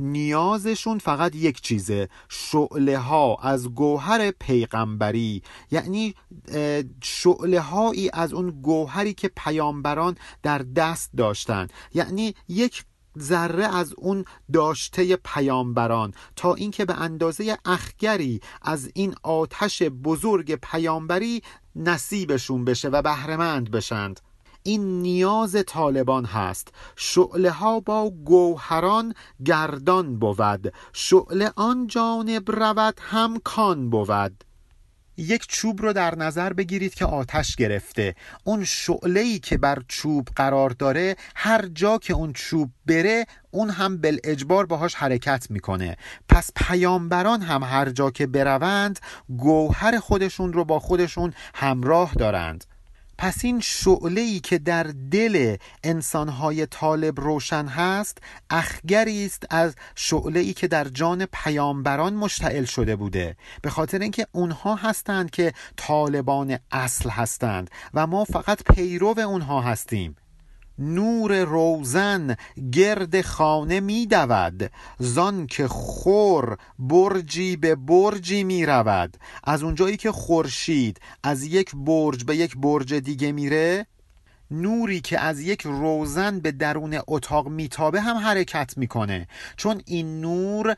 نیازشون 0.00 0.98
فقط 0.98 1.34
یک 1.34 1.60
چیزه 1.60 2.08
شعله 2.28 2.98
ها 2.98 3.36
از 3.42 3.68
گوهر 3.68 4.30
پیغمبری. 4.30 5.42
یعنی 5.70 6.14
شعله 7.02 7.60
هایی 7.60 8.10
از 8.12 8.32
اون 8.32 8.50
گوهری 8.50 9.14
که 9.14 9.30
پیامبران 9.36 10.16
در 10.42 10.58
دست 10.58 11.10
داشتن. 11.16 11.66
یعنی 11.94 12.34
یک 12.48 12.84
ذره 13.18 13.76
از 13.76 13.94
اون 13.96 14.24
داشته 14.52 15.16
پیامبران. 15.16 16.14
تا 16.36 16.54
اینکه 16.54 16.84
به 16.84 17.00
اندازه 17.00 17.58
اخگری 17.64 18.40
از 18.62 18.90
این 18.94 19.14
آتش 19.22 19.82
بزرگ 19.82 20.54
پیامبری 20.54 21.42
نصیبشون 21.76 22.64
بشه 22.64 22.88
و 22.88 23.02
بهرهمند 23.02 23.70
بشند. 23.70 24.20
این 24.62 25.02
نیاز 25.02 25.56
طالبان 25.66 26.24
هست. 26.24 26.68
شعله 26.96 27.50
ها 27.50 27.80
با 27.80 28.10
گوهران 28.10 29.14
گردان 29.44 30.18
بود. 30.18 30.72
شعله 30.92 31.52
آن 31.56 31.86
جانب 31.86 32.50
رود 32.50 32.98
هم 33.00 33.38
کان 33.44 33.90
بود. 33.90 34.44
یک 35.16 35.46
چوب 35.46 35.82
رو 35.82 35.92
در 35.92 36.14
نظر 36.14 36.52
بگیرید 36.52 36.94
که 36.94 37.04
آتش 37.04 37.56
گرفته. 37.56 38.14
اون 38.44 38.64
شعله 38.64 39.20
ای 39.20 39.38
که 39.38 39.58
بر 39.58 39.82
چوب 39.88 40.28
قرار 40.36 40.70
داره 40.70 41.16
هر 41.36 41.66
جا 41.66 41.98
که 41.98 42.12
اون 42.12 42.32
چوب 42.32 42.70
بره 42.86 43.26
اون 43.50 43.70
هم 43.70 43.96
بل 43.96 44.18
اجبار 44.24 44.66
باهاش 44.66 44.94
حرکت 44.94 45.46
می‌کنه. 45.50 45.96
پس 46.28 46.50
پیامبران 46.56 47.42
هم 47.42 47.62
هر 47.62 47.90
جا 47.90 48.10
که 48.10 48.26
بروند 48.26 48.98
گوهر 49.28 49.98
خودشون 49.98 50.52
رو 50.52 50.64
با 50.64 50.78
خودشون 50.78 51.32
همراه 51.54 52.14
دارند. 52.14 52.64
پس 53.20 53.44
این 53.44 53.60
شعله 53.60 54.20
ای 54.20 54.40
که 54.40 54.58
در 54.58 54.82
دل 55.10 55.56
انسانهای 55.84 56.66
طالب 56.66 57.20
روشن 57.20 57.66
هست 57.66 58.18
اخگری 58.50 59.26
است 59.26 59.46
از 59.50 59.74
شعله 59.94 60.40
ای 60.40 60.52
که 60.52 60.68
در 60.68 60.84
جان 60.84 61.26
پیامبران 61.32 62.14
مشتعل 62.14 62.64
شده 62.64 62.96
بوده. 62.96 63.36
به 63.62 63.70
خاطر 63.70 63.98
اینکه 63.98 64.26
اونها 64.32 64.74
هستند 64.74 65.30
که 65.30 65.52
طالبان 65.76 66.58
اصل 66.70 67.10
هستند 67.10 67.70
و 67.94 68.06
ما 68.06 68.24
فقط 68.24 68.62
پیرو 68.62 69.20
اونها 69.20 69.60
هستیم. 69.60 70.16
نور 70.80 71.44
روزن 71.44 72.36
گرد 72.72 73.20
خانه 73.20 73.80
می 73.80 74.06
دود. 74.06 74.70
زان 74.98 75.46
که 75.46 75.68
خور 75.68 76.56
برجی 76.78 77.56
به 77.56 77.74
برجی 77.74 78.44
می 78.44 78.66
رود. 78.66 79.16
از 79.44 79.62
اونجایی 79.62 79.96
که 79.96 80.12
خورشید 80.12 81.00
از 81.22 81.44
یک 81.44 81.70
برج 81.74 82.24
به 82.24 82.36
یک 82.36 82.56
برج 82.56 82.94
دیگه 82.94 83.32
میره 83.32 83.86
نوری 84.50 85.00
که 85.00 85.20
از 85.20 85.40
یک 85.40 85.62
روزن 85.62 86.40
به 86.40 86.52
درون 86.52 87.00
اتاق 87.06 87.48
میتابه 87.48 88.00
هم 88.00 88.16
حرکت 88.16 88.78
می‌کنه. 88.78 89.28
چون 89.56 89.82
این 89.86 90.20
نور 90.20 90.76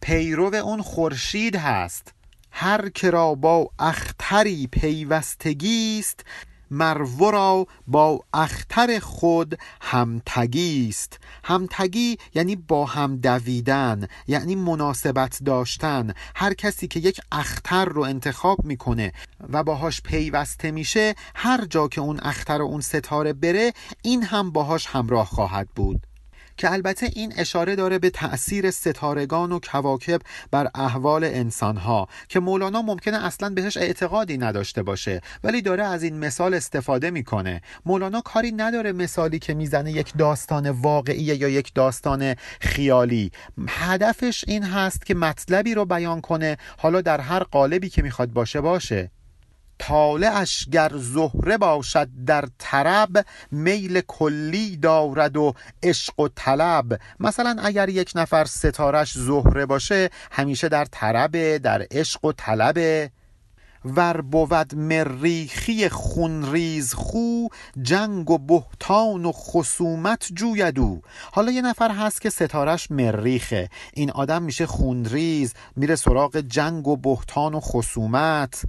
پیرو 0.00 0.54
اون 0.54 0.82
خورشید 0.82 1.56
هست. 1.56 2.12
هر 2.50 2.88
که 2.88 3.10
را 3.10 3.34
با 3.34 3.70
اختری 3.78 4.66
پیوستگی 4.66 5.98
است 5.98 6.24
مرو 6.70 7.30
را 7.30 7.66
با 7.86 8.20
اختر 8.34 8.98
خود 8.98 9.58
همتگی 9.80 10.88
است. 10.88 11.18
همتگی 11.44 12.18
یعنی 12.34 12.56
با 12.56 12.86
هم 12.86 13.16
دویدن 13.16 14.08
یعنی 14.26 14.54
مناسبت 14.54 15.38
داشتن. 15.44 16.14
هر 16.34 16.54
کسی 16.54 16.88
که 16.88 17.00
یک 17.00 17.20
اختر 17.32 17.84
رو 17.84 18.02
انتخاب 18.02 18.64
می‌کنه 18.64 19.12
و 19.52 19.64
باهاش 19.64 20.00
پیوسته 20.00 20.70
میشه 20.70 21.14
هر 21.34 21.64
جا 21.64 21.88
که 21.88 22.00
اون 22.00 22.20
اختر 22.22 22.62
و 22.62 22.66
اون 22.66 22.80
ستاره 22.80 23.32
بره 23.32 23.72
این 24.02 24.22
هم 24.22 24.50
باهاش 24.50 24.86
همراه 24.86 25.26
خواهد 25.26 25.68
بود. 25.74 26.06
که 26.56 26.72
البته 26.72 27.10
این 27.12 27.32
اشاره 27.36 27.76
داره 27.76 27.98
به 27.98 28.10
تأثیر 28.10 28.70
ستارگان 28.70 29.52
و 29.52 29.58
کواکب 29.72 30.20
بر 30.50 30.70
احوال 30.74 31.24
انسانها 31.24 32.08
که 32.28 32.40
مولانا 32.40 32.82
ممکنه 32.82 33.24
اصلا 33.24 33.50
بهش 33.50 33.76
اعتقادی 33.76 34.38
نداشته 34.38 34.82
باشه 34.82 35.20
ولی 35.44 35.62
داره 35.62 35.84
از 35.84 36.02
این 36.02 36.18
مثال 36.18 36.54
استفاده 36.54 37.10
می‌کنه. 37.10 37.60
مولانا 37.86 38.20
کاری 38.20 38.52
نداره 38.52 38.92
مثالی 38.92 39.38
که 39.38 39.54
می‌زنه 39.54 39.92
یک 39.92 40.12
داستان 40.18 40.70
واقعی 40.70 41.22
یا 41.22 41.48
یک 41.48 41.74
داستان 41.74 42.34
خیالی. 42.60 43.30
هدفش 43.68 44.44
این 44.48 44.62
هست 44.62 45.06
که 45.06 45.14
مطلبی 45.14 45.74
رو 45.74 45.84
بیان 45.84 46.20
کنه. 46.20 46.56
حالا 46.78 47.00
در 47.00 47.20
هر 47.20 47.42
قالبی 47.42 47.88
که 47.88 48.02
می‌خواد 48.02 48.32
باشه 48.32 48.60
باشه. 48.60 49.10
طالعش 49.78 50.68
گر 50.72 50.92
زهره 50.94 51.58
باشد 51.58 52.08
در 52.26 52.44
طرب 52.58 53.26
میل 53.50 54.00
کلی 54.00 54.76
دارد 54.76 55.36
و 55.36 55.54
عشق 55.82 56.20
و 56.20 56.28
طلب. 56.28 57.00
مثلا 57.20 57.56
اگر 57.62 57.88
یک 57.88 58.12
نفر 58.14 58.44
ستارش 58.44 59.18
زهره 59.18 59.66
باشه 59.66 60.10
همیشه 60.30 60.68
در 60.68 60.84
طرب 60.84 61.56
در 61.56 61.86
عشق 61.90 62.24
و 62.24 62.32
طلب. 62.32 63.10
ور 63.84 64.20
بود 64.20 64.74
مریخی 64.74 65.88
خونریز 65.88 66.94
خو 66.94 67.46
جنگ 67.82 68.30
و 68.30 68.38
بهتان 68.38 69.24
و 69.24 69.32
خصومت 69.32 70.28
جویدو 70.34 71.00
حالا 71.32 71.52
یه 71.52 71.62
نفر 71.62 71.90
هست 71.90 72.20
که 72.20 72.30
ستارش 72.30 72.90
مریخه. 72.90 73.68
این 73.94 74.10
آدم 74.10 74.42
میشه 74.42 74.66
خونریز 74.66 75.54
میره 75.76 75.96
سراغ 75.96 76.36
جنگ 76.36 76.88
و 76.88 76.96
بهتان 76.96 77.54
و 77.54 77.60
خصومت. 77.60 78.62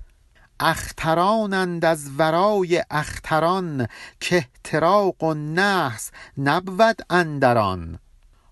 اخترانند 0.60 1.86
از 1.86 2.10
ورای 2.18 2.84
اختران 2.92 3.88
که 4.20 4.36
احتراق 4.36 5.24
و 5.24 5.34
نحس 5.34 6.12
نبود 6.38 7.02
اندران. 7.10 8.00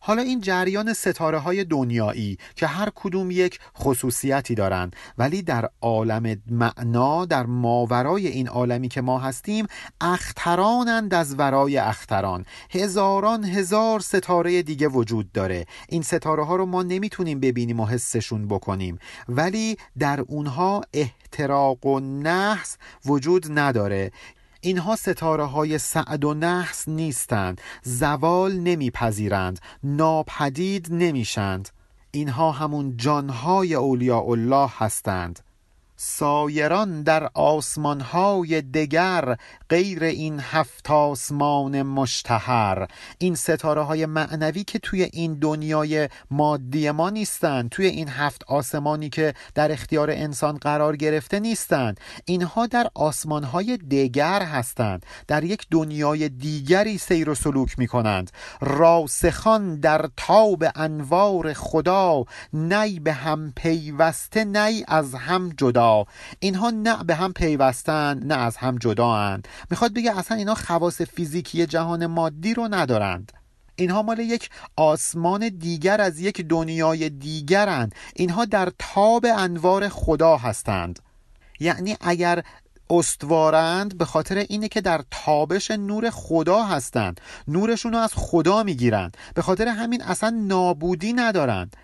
حالا 0.07 0.21
این 0.21 0.41
جریان 0.41 0.93
ستاره 0.93 1.37
های 1.37 1.63
دنیایی 1.63 2.37
که 2.55 2.67
هر 2.67 2.91
کدوم 2.95 3.31
یک 3.31 3.59
خصوصیتی 3.77 4.55
دارند 4.55 4.95
ولی 5.17 5.41
در 5.41 5.69
عالم 5.81 6.41
معنا 6.49 7.25
در 7.25 7.45
ماورای 7.45 8.27
این 8.27 8.47
عالمی 8.47 8.87
که 8.87 9.01
ما 9.01 9.19
هستیم 9.19 9.67
اخترانند 10.01 11.13
از 11.13 11.39
ورای 11.39 11.77
اختران. 11.77 12.45
هزاران 12.69 13.43
هزار 13.43 13.99
ستاره 13.99 14.61
دیگه 14.61 14.87
وجود 14.87 15.31
داره. 15.31 15.65
این 15.89 16.01
ستاره 16.01 16.45
ها 16.45 16.55
رو 16.55 16.65
ما 16.65 16.83
نمی‌تونیم 16.83 17.39
ببینیم 17.39 17.79
و 17.79 17.85
حسشون 17.85 18.47
بکنیم. 18.47 18.99
ولی 19.29 19.77
در 19.99 20.19
اونها 20.19 20.81
احتراق 20.93 21.85
و 21.85 21.99
نحس 21.99 22.77
وجود 23.05 23.59
نداره. 23.59 24.11
اینها 24.65 24.95
ستاره 24.95 25.43
های 25.43 25.77
سعد 25.77 26.25
و 26.25 26.33
نحس 26.33 26.87
نیستند. 26.87 27.61
زوال 27.83 28.53
نمیپذیرند. 28.53 29.59
ناپدید 29.83 30.87
نمیشند. 30.91 31.69
اینها 32.11 32.51
همون 32.51 32.97
جانهای 32.97 33.75
اولیاء 33.75 34.31
الله 34.31 34.69
هستند. 34.77 35.39
سایران 35.97 37.03
در 37.03 37.29
آسمانهای 37.33 38.61
دگر 38.61 39.37
غیر 39.69 40.03
این 40.03 40.39
هفت 40.39 40.91
آسمان 40.91 41.81
مشتهر. 41.81 42.87
این 43.17 43.35
ستاره 43.35 43.81
های 43.81 44.05
معنوی 44.05 44.63
که 44.63 44.79
توی 44.79 45.09
این 45.13 45.33
دنیای 45.33 46.09
مادی 46.31 46.91
ما 46.91 47.09
نیستند 47.09 47.69
توی 47.69 47.85
این 47.85 48.07
هفت 48.09 48.43
آسمانی 48.43 49.09
که 49.09 49.33
در 49.55 49.71
اختیار 49.71 50.11
انسان 50.11 50.57
قرار 50.57 50.95
گرفته 50.95 51.39
نیستند. 51.39 51.99
اینها 52.25 52.67
در 52.67 52.87
آسمانهای 52.93 53.77
دگر 53.77 54.41
هستند. 54.41 55.05
در 55.27 55.43
یک 55.43 55.67
دنیای 55.71 56.29
دیگری 56.29 56.97
سیر 56.97 57.29
و 57.29 57.35
سلوک 57.35 57.79
می 57.79 57.87
کنند 57.87 58.31
راسخان 58.61 59.79
در 59.79 60.09
تاب 60.17 60.63
انوار 60.75 61.53
خدا 61.53 62.23
نی 62.53 62.99
به 62.99 63.13
هم 63.13 63.53
پیوسته 63.55 64.43
نی 64.43 64.83
از 64.87 65.15
هم 65.15 65.49
جدا. 65.57 65.84
اینها 66.39 66.69
نه 66.69 67.03
به 67.03 67.15
هم 67.15 67.33
پیوستن 67.33 68.19
نه 68.23 68.35
از 68.35 68.57
هم 68.57 68.77
جدا 68.77 69.37
می‌خواد 69.71 69.93
بگه 69.93 70.17
اصلا 70.17 70.37
اینها 70.37 70.55
خواص 70.55 71.01
فیزیکی 71.01 71.65
جهان 71.65 72.05
مادی 72.05 72.53
رو 72.53 72.67
ندارند. 72.71 73.31
اینها 73.75 74.01
مال 74.01 74.19
یک 74.19 74.49
آسمان 74.75 75.49
دیگر 75.49 76.01
از 76.01 76.19
یک 76.19 76.41
دنیای 76.41 77.09
دیگرند. 77.09 77.95
اینها 78.15 78.45
در 78.45 78.71
تاب 78.79 79.25
انوار 79.37 79.89
خدا 79.89 80.37
هستند. 80.37 80.99
یعنی 81.59 81.97
اگر 82.01 82.43
استوارند 82.89 83.97
به 83.97 84.05
خاطر 84.05 84.37
اینه 84.37 84.67
که 84.67 84.81
در 84.81 85.01
تابش 85.11 85.71
نور 85.71 86.09
خدا 86.09 86.63
هستند. 86.63 87.21
نورشون 87.47 87.93
رو 87.93 87.99
از 87.99 88.13
خدا 88.15 88.63
می‌گیرند. 88.63 89.17
به 89.35 89.41
خاطر 89.41 89.67
همین 89.67 90.01
اصلا 90.01 90.29
نابودی 90.29 91.13
ندارند. 91.13 91.75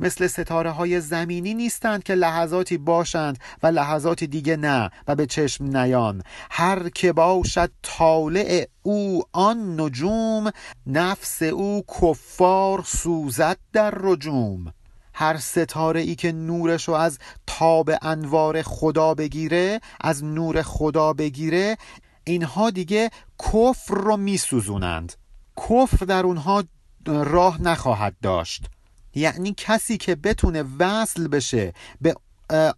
مثل 0.00 0.26
ستاره 0.26 0.70
های 0.70 1.00
زمینی 1.00 1.54
نیستند 1.54 2.02
که 2.02 2.14
لحظاتی 2.14 2.78
باشند 2.78 3.38
و 3.62 3.66
لحظاتی 3.66 4.26
دیگه 4.26 4.56
نه 4.56 4.90
و 5.08 5.14
به 5.14 5.26
چشم 5.26 5.76
نیان. 5.76 6.22
هر 6.50 6.88
که 6.88 7.12
باشد 7.12 7.70
طالع 7.82 8.66
او 8.82 9.22
آن 9.32 9.80
نجوم 9.80 10.50
نفس 10.86 11.42
او 11.42 11.84
کفار 12.00 12.82
سوزد 12.86 13.56
در 13.72 13.94
رجوم. 13.96 14.72
هر 15.14 15.36
ستاره 15.36 16.00
ای 16.00 16.14
که 16.14 16.32
نورش 16.32 16.88
رو 16.88 16.94
از 16.94 17.18
تاب 17.46 17.90
انوار 18.02 18.62
خدا 18.62 19.14
بگیره 19.14 19.80
از 20.00 20.24
نور 20.24 20.62
خدا 20.62 21.12
بگیره 21.12 21.76
اینها 22.24 22.70
دیگه 22.70 23.10
کفر 23.38 23.94
رو 23.94 24.16
میسوزونند. 24.16 25.12
کفر 25.56 26.04
در 26.06 26.24
اونها 26.24 26.64
راه 27.06 27.62
نخواهد 27.62 28.16
داشت. 28.22 28.66
یعنی 29.14 29.54
کسی 29.56 29.96
که 29.96 30.14
بتونه 30.14 30.64
وصل 30.78 31.28
بشه 31.28 31.72
به 32.00 32.14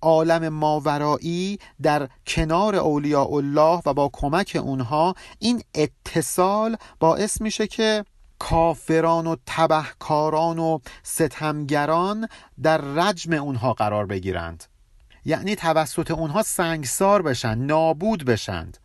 عالم 0.02 0.48
ماورایی 0.48 1.58
در 1.82 2.08
کنار 2.26 2.76
اولیاء 2.76 3.34
الله 3.34 3.82
و 3.86 3.94
با 3.94 4.10
کمک 4.12 4.58
اونها 4.62 5.14
این 5.38 5.62
اتصال 5.74 6.76
باعث 7.00 7.40
میشه 7.40 7.66
که 7.66 8.04
کافران 8.38 9.26
و 9.26 9.36
تبهکاران 9.46 10.58
و 10.58 10.78
ستمگران 11.02 12.28
در 12.62 12.78
رجم 12.78 13.32
اونها 13.32 13.72
قرار 13.72 14.06
بگیرند. 14.06 14.64
یعنی 15.24 15.56
توسط 15.56 16.10
اونها 16.10 16.42
سنگسار 16.42 17.22
بشن 17.22 17.58
نابود 17.58 18.24
بشند. 18.24 18.78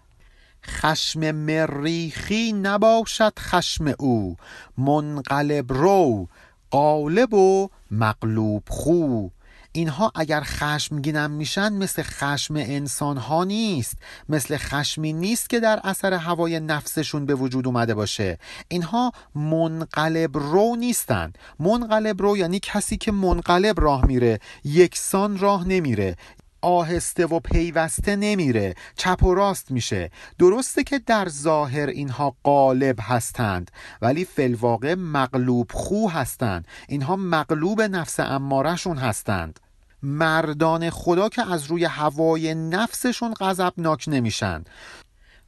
خشم 0.66 1.32
مریخی 1.32 2.54
نباشد 2.54 3.34
خشم 3.40 3.94
او 4.00 4.36
منقلب 4.78 5.74
رو 5.74 6.28
قالب 6.76 7.34
و 7.34 7.70
مغلوب 7.92 8.64
خو. 8.70 9.28
اینها 9.72 10.12
اگر 10.16 10.42
خشمگینم 10.42 11.32
میشن 11.32 11.74
مثل 11.74 12.04
خشم 12.04 12.56
انسان 12.56 13.18
ها 13.18 13.44
نیست 13.44 13.98
مثل 14.30 14.58
خشمی 14.58 15.14
نیست 15.14 15.50
که 15.50 15.60
در 15.60 15.80
اثر 15.84 16.14
هوای 16.14 16.60
نفسشون 16.60 17.26
به 17.26 17.36
وجود 17.36 17.68
اومده 17.68 17.94
باشه. 17.94 18.38
اینها 18.68 19.12
منقلب 19.36 20.38
رو 20.38 20.76
نیستند 20.76 21.38
منقلب 21.60 22.22
رو 22.22 22.38
یعنی 22.38 22.60
کسی 22.60 22.98
که 22.98 23.12
منقلب 23.12 23.82
راه 23.82 24.06
میره 24.06 24.40
یکسان 24.64 25.38
راه 25.38 25.68
نمیره. 25.68 26.16
آهسته 26.66 27.26
و 27.26 27.40
پیوسته 27.40 28.16
نمیره. 28.16 28.76
چپ 28.96 29.24
و 29.24 29.34
راست 29.34 29.72
میشه. 29.72 30.12
درسته 30.40 30.84
که 30.84 31.00
در 31.00 31.30
ظاهر 31.30 31.88
اینها 31.88 32.36
قالب 32.44 32.96
هستند 33.02 33.72
ولی 34.02 34.26
فلواقع 34.26 34.96
مغلوب 34.96 35.72
خو 35.74 36.08
هستند. 36.10 36.68
اینها 36.88 37.16
مغلوب 37.16 37.82
نفس 37.82 38.20
امارشون 38.20 38.98
هستند. 38.98 39.60
مردان 40.04 40.90
خدا 40.90 41.30
که 41.30 41.52
از 41.52 41.66
روی 41.66 41.86
هوای 41.86 42.56
نفسشون 42.56 43.34
غضبناک 43.34 44.06
نمیشن. 44.08 44.64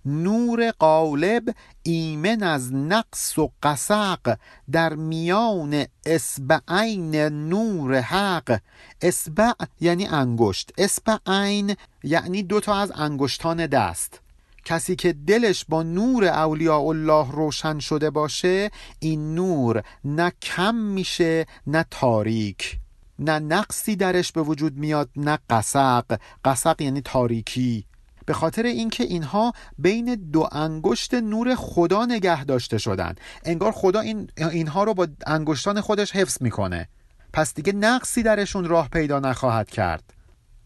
نور 0.07 0.71
قالب 0.71 1.55
ایمن 1.83 2.43
از 2.43 2.73
نقص 2.73 3.37
و 3.37 3.51
قسق 3.63 4.37
در 4.71 4.93
میان 4.93 5.85
اسبعین 6.05 7.15
نور 7.15 7.99
حق. 8.01 8.59
اسبع 9.01 9.51
یعنی 9.79 10.05
انگشت. 10.05 10.71
اسبعین 10.77 11.75
یعنی 12.03 12.43
دوتا 12.43 12.75
از 12.75 12.91
انگشتان 12.95 13.67
دست. 13.67 14.21
کسی 14.65 14.95
که 14.95 15.13
دلش 15.13 15.65
با 15.69 15.83
نور 15.83 16.25
اولیاء 16.25 16.87
الله 16.87 17.31
روشن 17.31 17.79
شده 17.79 18.09
باشه 18.09 18.71
این 18.99 19.35
نور 19.35 19.83
نه 20.03 20.31
کم 20.41 20.75
میشه 20.75 21.45
نه 21.67 21.85
تاریک. 21.91 22.77
نه 23.19 23.39
نقصی 23.39 23.95
درش 23.95 24.31
به 24.31 24.41
وجود 24.41 24.77
میاد 24.77 25.09
نه 25.15 25.39
قسق 25.49 26.19
قسق 26.45 26.81
یعنی 26.81 27.01
تاریکی. 27.01 27.86
به 28.27 28.33
خاطر 28.33 28.63
اینکه 28.63 29.03
اینها 29.03 29.53
بین 29.77 30.15
دو 30.15 30.47
انگشت 30.51 31.13
نور 31.13 31.55
خدا 31.55 32.05
نگه 32.05 32.43
داشته 32.43 32.77
شدن. 32.77 33.15
انگار 33.45 33.71
خدا 33.71 33.99
این 33.99 34.29
اینها 34.37 34.83
رو 34.83 34.93
با 34.93 35.07
انگشتان 35.27 35.81
خودش 35.81 36.11
حفظ 36.11 36.41
می‌کنه. 36.41 36.89
پس 37.33 37.53
دیگه 37.53 37.73
نقصی 37.73 38.23
درشون 38.23 38.65
راه 38.65 38.89
پیدا 38.89 39.19
نخواهد 39.19 39.69
کرد. 39.69 40.13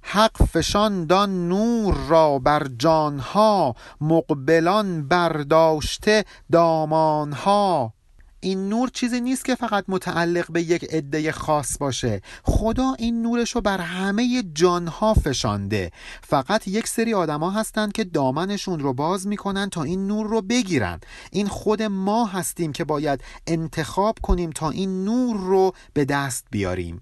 حق 0.02 0.44
فشان 0.44 1.06
دان 1.06 1.48
نور 1.48 1.98
را 2.08 2.40
بر 2.40 2.68
جانها 2.78 3.76
مقبلان 4.02 5.08
برداشته 5.08 6.26
دامانها. 6.52 7.94
این 8.44 8.70
نور 8.70 8.90
چیزی 8.90 9.22
نیست 9.22 9.46
که 9.46 9.56
فقط 9.56 9.86
متعلق 9.88 10.52
به 10.52 10.62
یک 10.62 10.84
عده 10.84 11.32
خاص 11.32 11.78
باشه. 11.78 12.22
خدا 12.44 12.94
این 13.00 13.22
نورش 13.22 13.52
رو 13.52 13.62
بر 13.62 13.78
همه 13.78 14.44
جانها 14.54 15.14
فشانده. 15.14 15.92
فقط 16.24 16.68
یک 16.68 16.88
سری 16.88 17.14
آدما 17.14 17.52
هستند 17.52 17.92
که 17.92 18.04
دامنشون 18.04 18.80
رو 18.80 18.94
باز 18.94 19.28
می‌کنن 19.28 19.70
تا 19.70 19.84
این 19.84 20.08
نور 20.08 20.28
رو 20.28 20.42
بگیرن. 20.42 21.00
این 21.32 21.48
خود 21.48 21.82
ما 21.82 22.26
هستیم 22.26 22.72
که 22.72 22.84
باید 22.84 23.22
انتخاب 23.48 24.16
کنیم 24.22 24.50
تا 24.50 24.70
این 24.70 25.04
نور 25.04 25.38
رو 25.38 25.74
به 25.94 26.06
دست 26.06 26.46
بیاریم. 26.52 27.02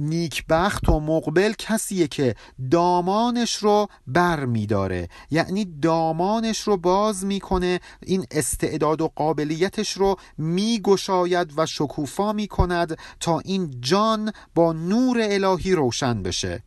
نیکبخت 0.00 0.88
و 0.88 1.00
مقبل 1.00 1.52
کسیه 1.58 2.08
که 2.08 2.34
دامانش 2.70 3.56
رو 3.56 3.86
بر 4.06 4.44
میداره. 4.44 5.08
یعنی 5.30 5.64
دامانش 5.64 6.60
رو 6.60 6.76
باز 6.76 7.24
می‌کنه 7.24 7.80
این 8.02 8.26
استعداد 8.30 9.00
و 9.00 9.12
قابلیتش 9.16 9.92
رو 9.92 10.16
میگشاید 10.38 11.52
و 11.56 11.66
شکوفا 11.66 12.32
می‌کند 12.32 12.98
تا 13.20 13.38
این 13.38 13.74
جان 13.80 14.32
با 14.54 14.72
نور 14.72 15.18
الهی 15.20 15.72
روشن 15.72 16.22
بشه. 16.22 16.62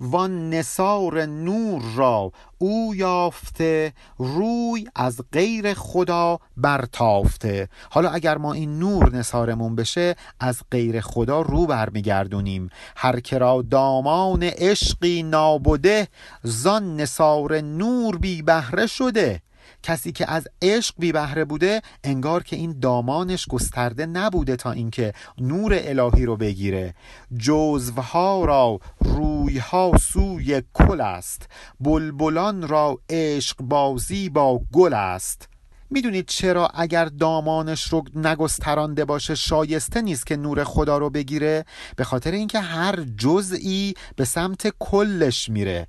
وان 0.00 0.50
نصار 0.50 1.26
نور 1.26 1.82
را 1.96 2.32
او 2.58 2.94
یافته 2.94 3.92
روی 4.18 4.86
از 4.94 5.20
غیر 5.32 5.74
خدا 5.74 6.38
برتافته. 6.56 7.68
حالا 7.90 8.10
اگر 8.10 8.38
ما 8.38 8.52
این 8.52 8.78
نور 8.78 9.16
نصارمون 9.16 9.76
بشه 9.76 10.16
از 10.40 10.62
غیر 10.70 11.00
خدا 11.00 11.42
رو 11.42 11.66
برمیگردونیم. 11.66 12.70
هر 12.96 13.20
کرا 13.20 13.62
دامان 13.70 14.42
عشقی 14.42 15.22
نابوده 15.22 16.08
زان 16.42 16.96
نصار 16.96 17.60
نور 17.60 18.18
بی 18.18 18.42
بهره 18.42 18.86
شده. 18.86 19.42
کسی 19.82 20.12
که 20.12 20.30
از 20.30 20.48
عشق 20.62 20.94
بی 20.98 21.12
بهره 21.12 21.44
بوده 21.44 21.82
انگار 22.04 22.42
که 22.42 22.56
این 22.56 22.78
دامانش 22.80 23.46
گسترده 23.46 24.06
نبوده 24.06 24.56
تا 24.56 24.72
اینکه 24.72 25.12
نور 25.38 25.78
الهی 25.82 26.24
رو 26.24 26.36
بگیره. 26.36 26.94
جزوها 27.38 28.44
را 28.44 28.78
رویها 29.00 29.92
سوی 30.00 30.62
کل 30.74 31.00
است. 31.00 31.48
بلبلان 31.80 32.68
را 32.68 32.98
عشق 33.10 33.56
بازی 33.56 34.28
با 34.28 34.60
گل 34.72 34.94
است. 34.94 35.48
می‌دونید 35.90 36.28
چرا 36.28 36.68
اگر 36.68 37.04
دامانش 37.04 37.88
رو 37.88 38.04
نگسترانده 38.14 39.04
باشه 39.04 39.34
شایسته 39.34 40.02
نیست 40.02 40.26
که 40.26 40.36
نور 40.36 40.64
خدا 40.64 40.98
رو 40.98 41.10
بگیره؟ 41.10 41.64
به 41.96 42.04
خاطر 42.04 42.30
اینکه 42.30 42.60
هر 42.60 43.04
جزئی 43.18 43.94
به 44.16 44.24
سمت 44.24 44.74
کلش 44.78 45.48
میره. 45.48 45.88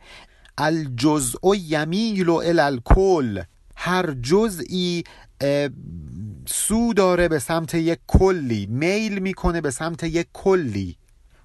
الجزء 0.58 1.56
یمیل 1.56 2.30
و 2.30 2.42
الکل. 2.46 3.44
هر 3.76 4.12
جزئی 4.12 5.04
سو 6.46 6.94
داره 6.94 7.28
به 7.28 7.40
سمت 7.40 7.74
یک 7.74 8.00
کلی 8.08 8.66
میل 8.66 9.20
می‌کنه 9.20 9.62
به 9.62 9.72
سمت 9.72 10.04
یک 10.04 10.28
کلی. 10.34 10.98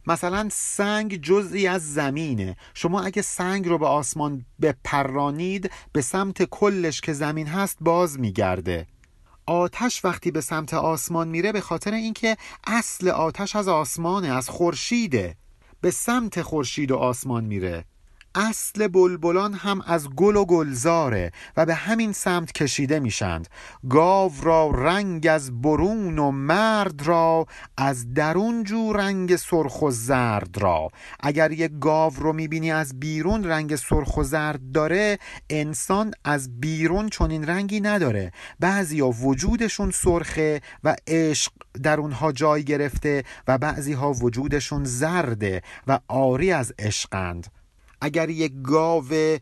مثلا 0.07 0.49
سنگ 0.53 1.23
جزئی 1.23 1.67
از 1.67 1.95
زمینه. 1.95 2.57
شما 2.75 3.03
اگه 3.03 3.23
سنگ 3.23 3.69
رو 3.69 3.79
به 3.79 3.87
آسمان 3.87 4.45
بپرانید 4.62 5.71
به 5.93 6.03
سمت 6.03 6.43
کلش 6.43 7.01
که 7.01 7.12
زمین 7.12 7.47
هست 7.47 7.77
باز 7.81 8.21
میگرده. 8.21 8.87
آتش 9.47 10.05
وقتی 10.05 10.31
به 10.31 10.41
سمت 10.41 10.75
آسمان 10.75 11.29
میره 11.29 11.53
به 11.53 11.61
خاطر 11.61 11.95
اینکه 11.95 12.37
اصل 12.67 13.09
آتش 13.09 13.57
از 13.57 13.69
آسمانه 13.69 14.29
از 14.29 14.49
خورشیده. 14.49 15.37
به 15.81 15.91
سمت 15.91 16.43
خورشید 16.43 16.91
و 16.91 16.97
آسمان 16.97 17.45
میره. 17.45 17.85
اصل 18.37 18.88
بلبلان 18.88 19.55
هم 19.55 19.81
از 19.87 20.09
گل 20.11 20.37
و 20.37 20.44
گلزاره 20.44 21.33
و 21.57 21.66
به 21.66 21.75
همین 21.75 22.12
سمت 22.12 22.53
کشیده 22.53 22.99
میشند. 22.99 23.49
گاو 23.90 24.33
را 24.42 24.70
رنگ 24.70 25.27
از 25.27 25.62
برون 25.62 26.18
و 26.18 26.31
مرد 26.31 27.07
را 27.07 27.46
از 27.77 28.14
درون 28.14 28.64
جو 28.64 28.92
رنگ 28.92 29.37
سرخ 29.37 29.83
و 29.83 29.90
زرد 29.90 30.59
را. 30.59 30.88
اگر 31.20 31.53
یک 31.53 31.72
گاو 31.81 32.12
رو 32.16 32.33
می‌بینی 32.33 32.72
از 32.72 33.01
بیرون 33.01 33.44
رنگ 33.44 33.77
سرخ 33.77 34.16
و 34.16 34.22
زرد 34.22 34.72
داره 34.72 35.18
انسان 35.51 36.12
از 36.25 36.61
بیرون 36.61 37.09
چنین 37.09 37.46
رنگی 37.46 37.81
نداره. 37.81 38.33
بعضی 38.61 39.01
ها 39.01 39.11
وجودشون 39.11 39.90
سرخه 39.90 40.61
و 40.85 40.96
عشق 41.07 41.53
در 41.83 42.01
اونها 42.01 42.33
جای 42.33 42.64
گرفته 42.64 43.25
و 43.49 43.59
بعضی 43.59 43.92
ها 43.92 44.12
وجودشون 44.12 44.85
زرده 44.85 45.62
و 45.87 45.99
آری 46.09 46.53
از 46.53 46.72
عشقند. 46.79 47.56
اگر 48.07 48.31
یک 48.31 48.53
گاو 48.62 49.38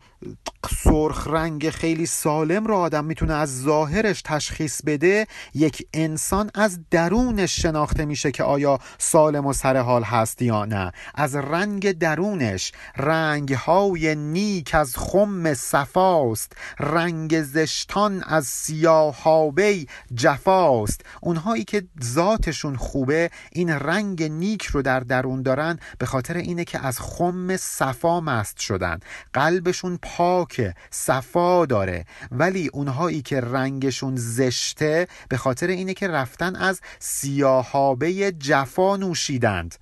سرخ 0.83 1.27
رنگ 1.27 1.69
خیلی 1.69 2.05
سالم 2.05 2.67
رو 2.67 2.75
آدم 2.75 3.05
می‌تونه 3.05 3.33
از 3.33 3.61
ظاهرش 3.61 4.21
تشخیص 4.21 4.81
بده 4.85 5.27
یک 5.53 5.87
انسان 5.93 6.51
از 6.55 6.79
درونش 6.91 7.61
شناخته 7.61 8.05
میشه 8.05 8.31
که 8.31 8.43
آیا 8.43 8.79
سالم 8.97 9.45
و 9.45 9.53
سرحال 9.53 10.03
هست 10.03 10.41
یا 10.41 10.65
نه. 10.65 10.91
از 11.15 11.35
رنگ 11.35 11.91
درونش 11.91 12.71
رنگ 12.97 13.53
های 13.53 14.15
نیک 14.15 14.75
از 14.75 14.97
خم 14.97 15.53
صفاست 15.53 16.53
رنگ 16.79 17.41
زشتان 17.41 18.23
از 18.23 18.45
سیاهابی 18.45 19.87
جفاست. 20.15 21.01
اونهایی 21.21 21.63
که 21.63 21.83
ذاتشون 22.03 22.75
خوبه 22.75 23.29
این 23.51 23.69
رنگ 23.69 24.23
نیک 24.23 24.63
رو 24.63 24.81
در 24.81 24.99
درون 24.99 25.41
دارن 25.41 25.79
به 25.97 26.05
خاطر 26.05 26.37
اینه 26.37 26.63
که 26.63 26.85
از 26.85 26.99
خم 26.99 27.57
صفا 27.57 28.21
مست 28.21 28.54
شدن. 28.57 28.99
قلبشون 29.33 29.99
پاک 30.01 30.73
صفا 30.89 31.65
داره. 31.65 32.05
ولی 32.31 32.69
اونهایی 32.73 33.21
که 33.21 33.41
رنگشون 33.41 34.15
زشته 34.15 35.07
به 35.29 35.37
خاطر 35.37 35.67
اینه 35.67 35.93
که 35.93 36.07
رفتن 36.07 36.55
از 36.55 36.81
سیاهابه 36.99 38.31
جفا 38.31 38.97
نوشیدند. 38.97 39.75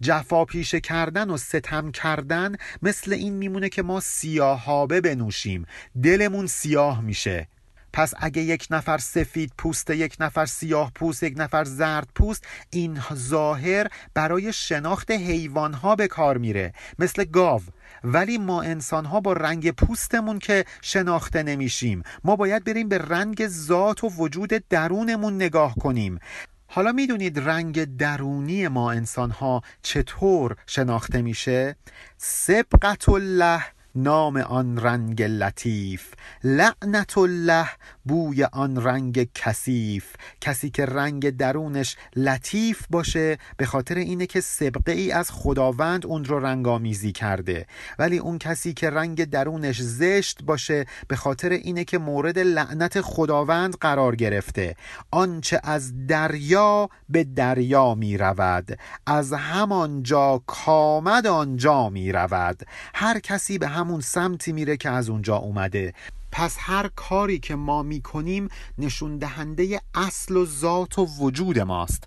جفا 0.00 0.44
پیشه 0.44 0.80
کردن 0.80 1.30
و 1.30 1.36
ستم 1.36 1.90
کردن 1.90 2.56
مثل 2.82 3.12
این 3.12 3.32
میمونه 3.32 3.68
که 3.68 3.82
ما 3.82 4.00
سیاهابه 4.00 5.00
بنوشیم. 5.00 5.66
دلمون 6.02 6.46
سیاه 6.46 7.00
میشه. 7.00 7.48
پس 7.96 8.14
اگه 8.16 8.42
یک 8.42 8.66
نفر 8.70 8.98
سفید 8.98 9.52
پوست 9.58 9.90
یک 9.90 10.16
نفر 10.20 10.46
سیاه 10.46 10.92
پوست 10.94 11.22
یک 11.22 11.34
نفر 11.36 11.64
زرد 11.64 12.08
پوست 12.14 12.44
این 12.70 13.00
ظاهر 13.14 13.88
برای 14.14 14.52
شناخت 14.52 15.10
حیوانها 15.10 15.96
به 15.96 16.08
کار 16.08 16.38
میره 16.38 16.72
مثل 16.98 17.24
گاو 17.24 17.62
ولی 18.04 18.38
ما 18.38 18.62
انسان 18.62 19.04
ها 19.04 19.20
با 19.20 19.32
رنگ 19.32 19.70
پوستمون 19.70 20.38
که 20.38 20.64
شناخته 20.82 21.42
نمیشیم 21.42 22.02
ما 22.24 22.36
باید 22.36 22.64
بریم 22.64 22.88
به 22.88 22.98
رنگ 22.98 23.46
ذات 23.46 24.04
و 24.04 24.08
وجود 24.08 24.50
درونمون 24.68 25.34
نگاه 25.34 25.74
کنیم 25.74 26.18
حالا 26.66 26.92
می‌دونید 26.92 27.38
رنگ 27.38 27.96
درونی 27.96 28.68
ما 28.68 28.92
انسان 28.92 29.30
ها 29.30 29.62
چطور 29.82 30.56
شناخته 30.66 31.22
میشه؟ 31.22 31.76
سبقت 32.16 33.08
الله 33.08 33.75
نام 33.96 34.36
آن 34.36 34.78
رنگ 34.78 35.22
لطیف 35.22 36.14
لعنت 36.44 37.18
الله 37.18 37.68
بوی 38.04 38.44
آن 38.44 38.84
رنگ 38.84 39.28
کثیف. 39.34 40.14
کسی 40.40 40.70
که 40.70 40.86
رنگ 40.86 41.30
درونش 41.30 41.96
لطیف 42.16 42.86
باشه 42.90 43.38
به 43.56 43.66
خاطر 43.66 43.94
اینه 43.94 44.26
که 44.26 44.40
سبقه 44.40 44.92
ای 44.92 45.12
از 45.12 45.30
خداوند 45.30 46.06
اون 46.06 46.24
رو 46.24 46.38
رنگامیزی 46.38 47.12
کرده. 47.12 47.66
ولی 47.98 48.18
اون 48.18 48.38
کسی 48.38 48.74
که 48.74 48.90
رنگ 48.90 49.24
درونش 49.24 49.82
زشت 49.82 50.42
باشه 50.42 50.86
به 51.08 51.16
خاطر 51.16 51.50
اینه 51.50 51.84
که 51.84 51.98
مورد 51.98 52.38
لعنت 52.38 53.00
خداوند 53.00 53.76
قرار 53.76 54.16
گرفته. 54.16 54.76
آنچه 55.10 55.60
از 55.64 56.06
دریا 56.06 56.88
به 57.08 57.24
دریا 57.24 57.94
می 57.94 58.18
رود. 58.18 58.78
از 59.06 59.32
همانجا 59.32 60.42
کامد 60.46 61.26
آنجا 61.26 61.88
می 61.88 62.12
رود. 62.12 62.62
هر 62.94 63.18
کسی 63.18 63.58
به 63.58 63.68
همون 63.86 64.00
سمتی 64.00 64.52
میره 64.52 64.76
که 64.76 64.90
از 64.90 65.08
اونجا 65.08 65.36
اومده. 65.36 65.94
پس 66.32 66.56
هر 66.58 66.90
کاری 66.96 67.38
که 67.38 67.54
ما 67.54 67.82
می‌کنیم 67.82 68.48
نشون 68.78 69.18
دهنده 69.18 69.80
اصل 69.94 70.36
و 70.36 70.46
ذات 70.46 70.98
و 70.98 71.06
وجود 71.20 71.58
ماست. 71.58 72.04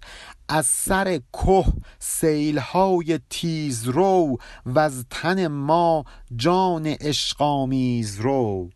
از 0.49 0.65
سر 0.65 1.19
که 1.31 1.65
سیلهای 1.99 3.19
تیز 3.29 3.87
رو 3.87 4.37
و 4.65 4.79
از 4.79 5.05
تن 5.09 5.47
ما 5.47 6.03
جان 6.35 6.95
اشقامیز 6.99 8.19
رو. 8.19 8.69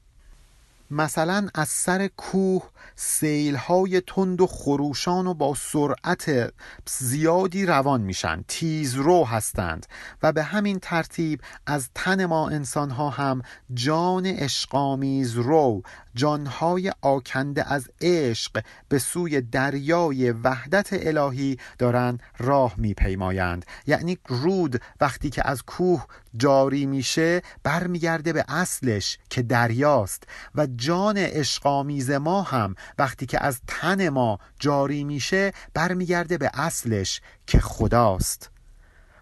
مثلا 0.91 1.48
از 1.56 1.67
سر 1.69 2.08
کوه 2.08 2.69
سیلهای 2.96 4.02
تند 4.02 4.41
و 4.41 4.48
خروشان 4.48 5.28
و 5.28 5.34
با 5.34 5.56
سرعت 5.56 6.54
زیادی 6.88 7.65
روان 7.65 8.02
میشن. 8.02 8.43
تیز 8.48 8.96
رو 8.96 9.26
هستند 9.26 9.86
و 10.24 10.32
به 10.32 10.43
همین 10.43 10.80
ترتیب 10.80 11.41
از 11.65 11.89
تن 11.96 12.26
ما 12.26 12.50
انسان 12.50 12.89
ها 12.89 13.10
هم 13.10 13.41
جان 13.74 14.26
اشقامیز 14.26 15.34
رو 15.34 15.82
جانهای 16.15 16.91
آکنده 17.02 17.73
از 17.73 17.89
عشق 18.02 18.63
به 18.89 18.99
سوی 18.99 19.41
دریای 19.41 20.32
وحدت 20.32 20.89
الهی 20.91 21.58
دارند 21.78 22.23
راه 22.38 22.73
میپیمایند. 22.78 23.65
یعنی 23.88 24.17
رود 24.28 24.82
وقتی 25.02 25.30
که 25.30 25.47
از 25.47 25.63
کوه 25.63 26.06
جاری 26.38 26.86
میشه 26.86 27.41
برمیگرده 27.63 28.34
به 28.34 28.45
اصلش 28.47 29.17
که 29.30 29.41
دریاست. 29.41 30.23
و 30.56 30.67
جان 30.76 31.17
عشقآمیز 31.17 32.12
ما 32.12 32.41
هم 32.41 32.76
وقتی 32.97 33.26
که 33.26 33.43
از 33.43 33.62
تن 33.67 34.10
ما 34.10 34.39
جاری 34.60 35.04
میشه 35.04 35.52
برمیگرده 35.73 36.38
به 36.38 36.52
اصلش 36.54 37.21
که 37.47 37.60
خداست. 37.60 38.49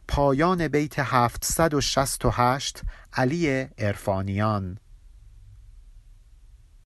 پایان 0.08 0.68
بیت 0.68 1.00
768 1.00 2.82
علی 3.14 3.68
ارفانیان 3.78 4.78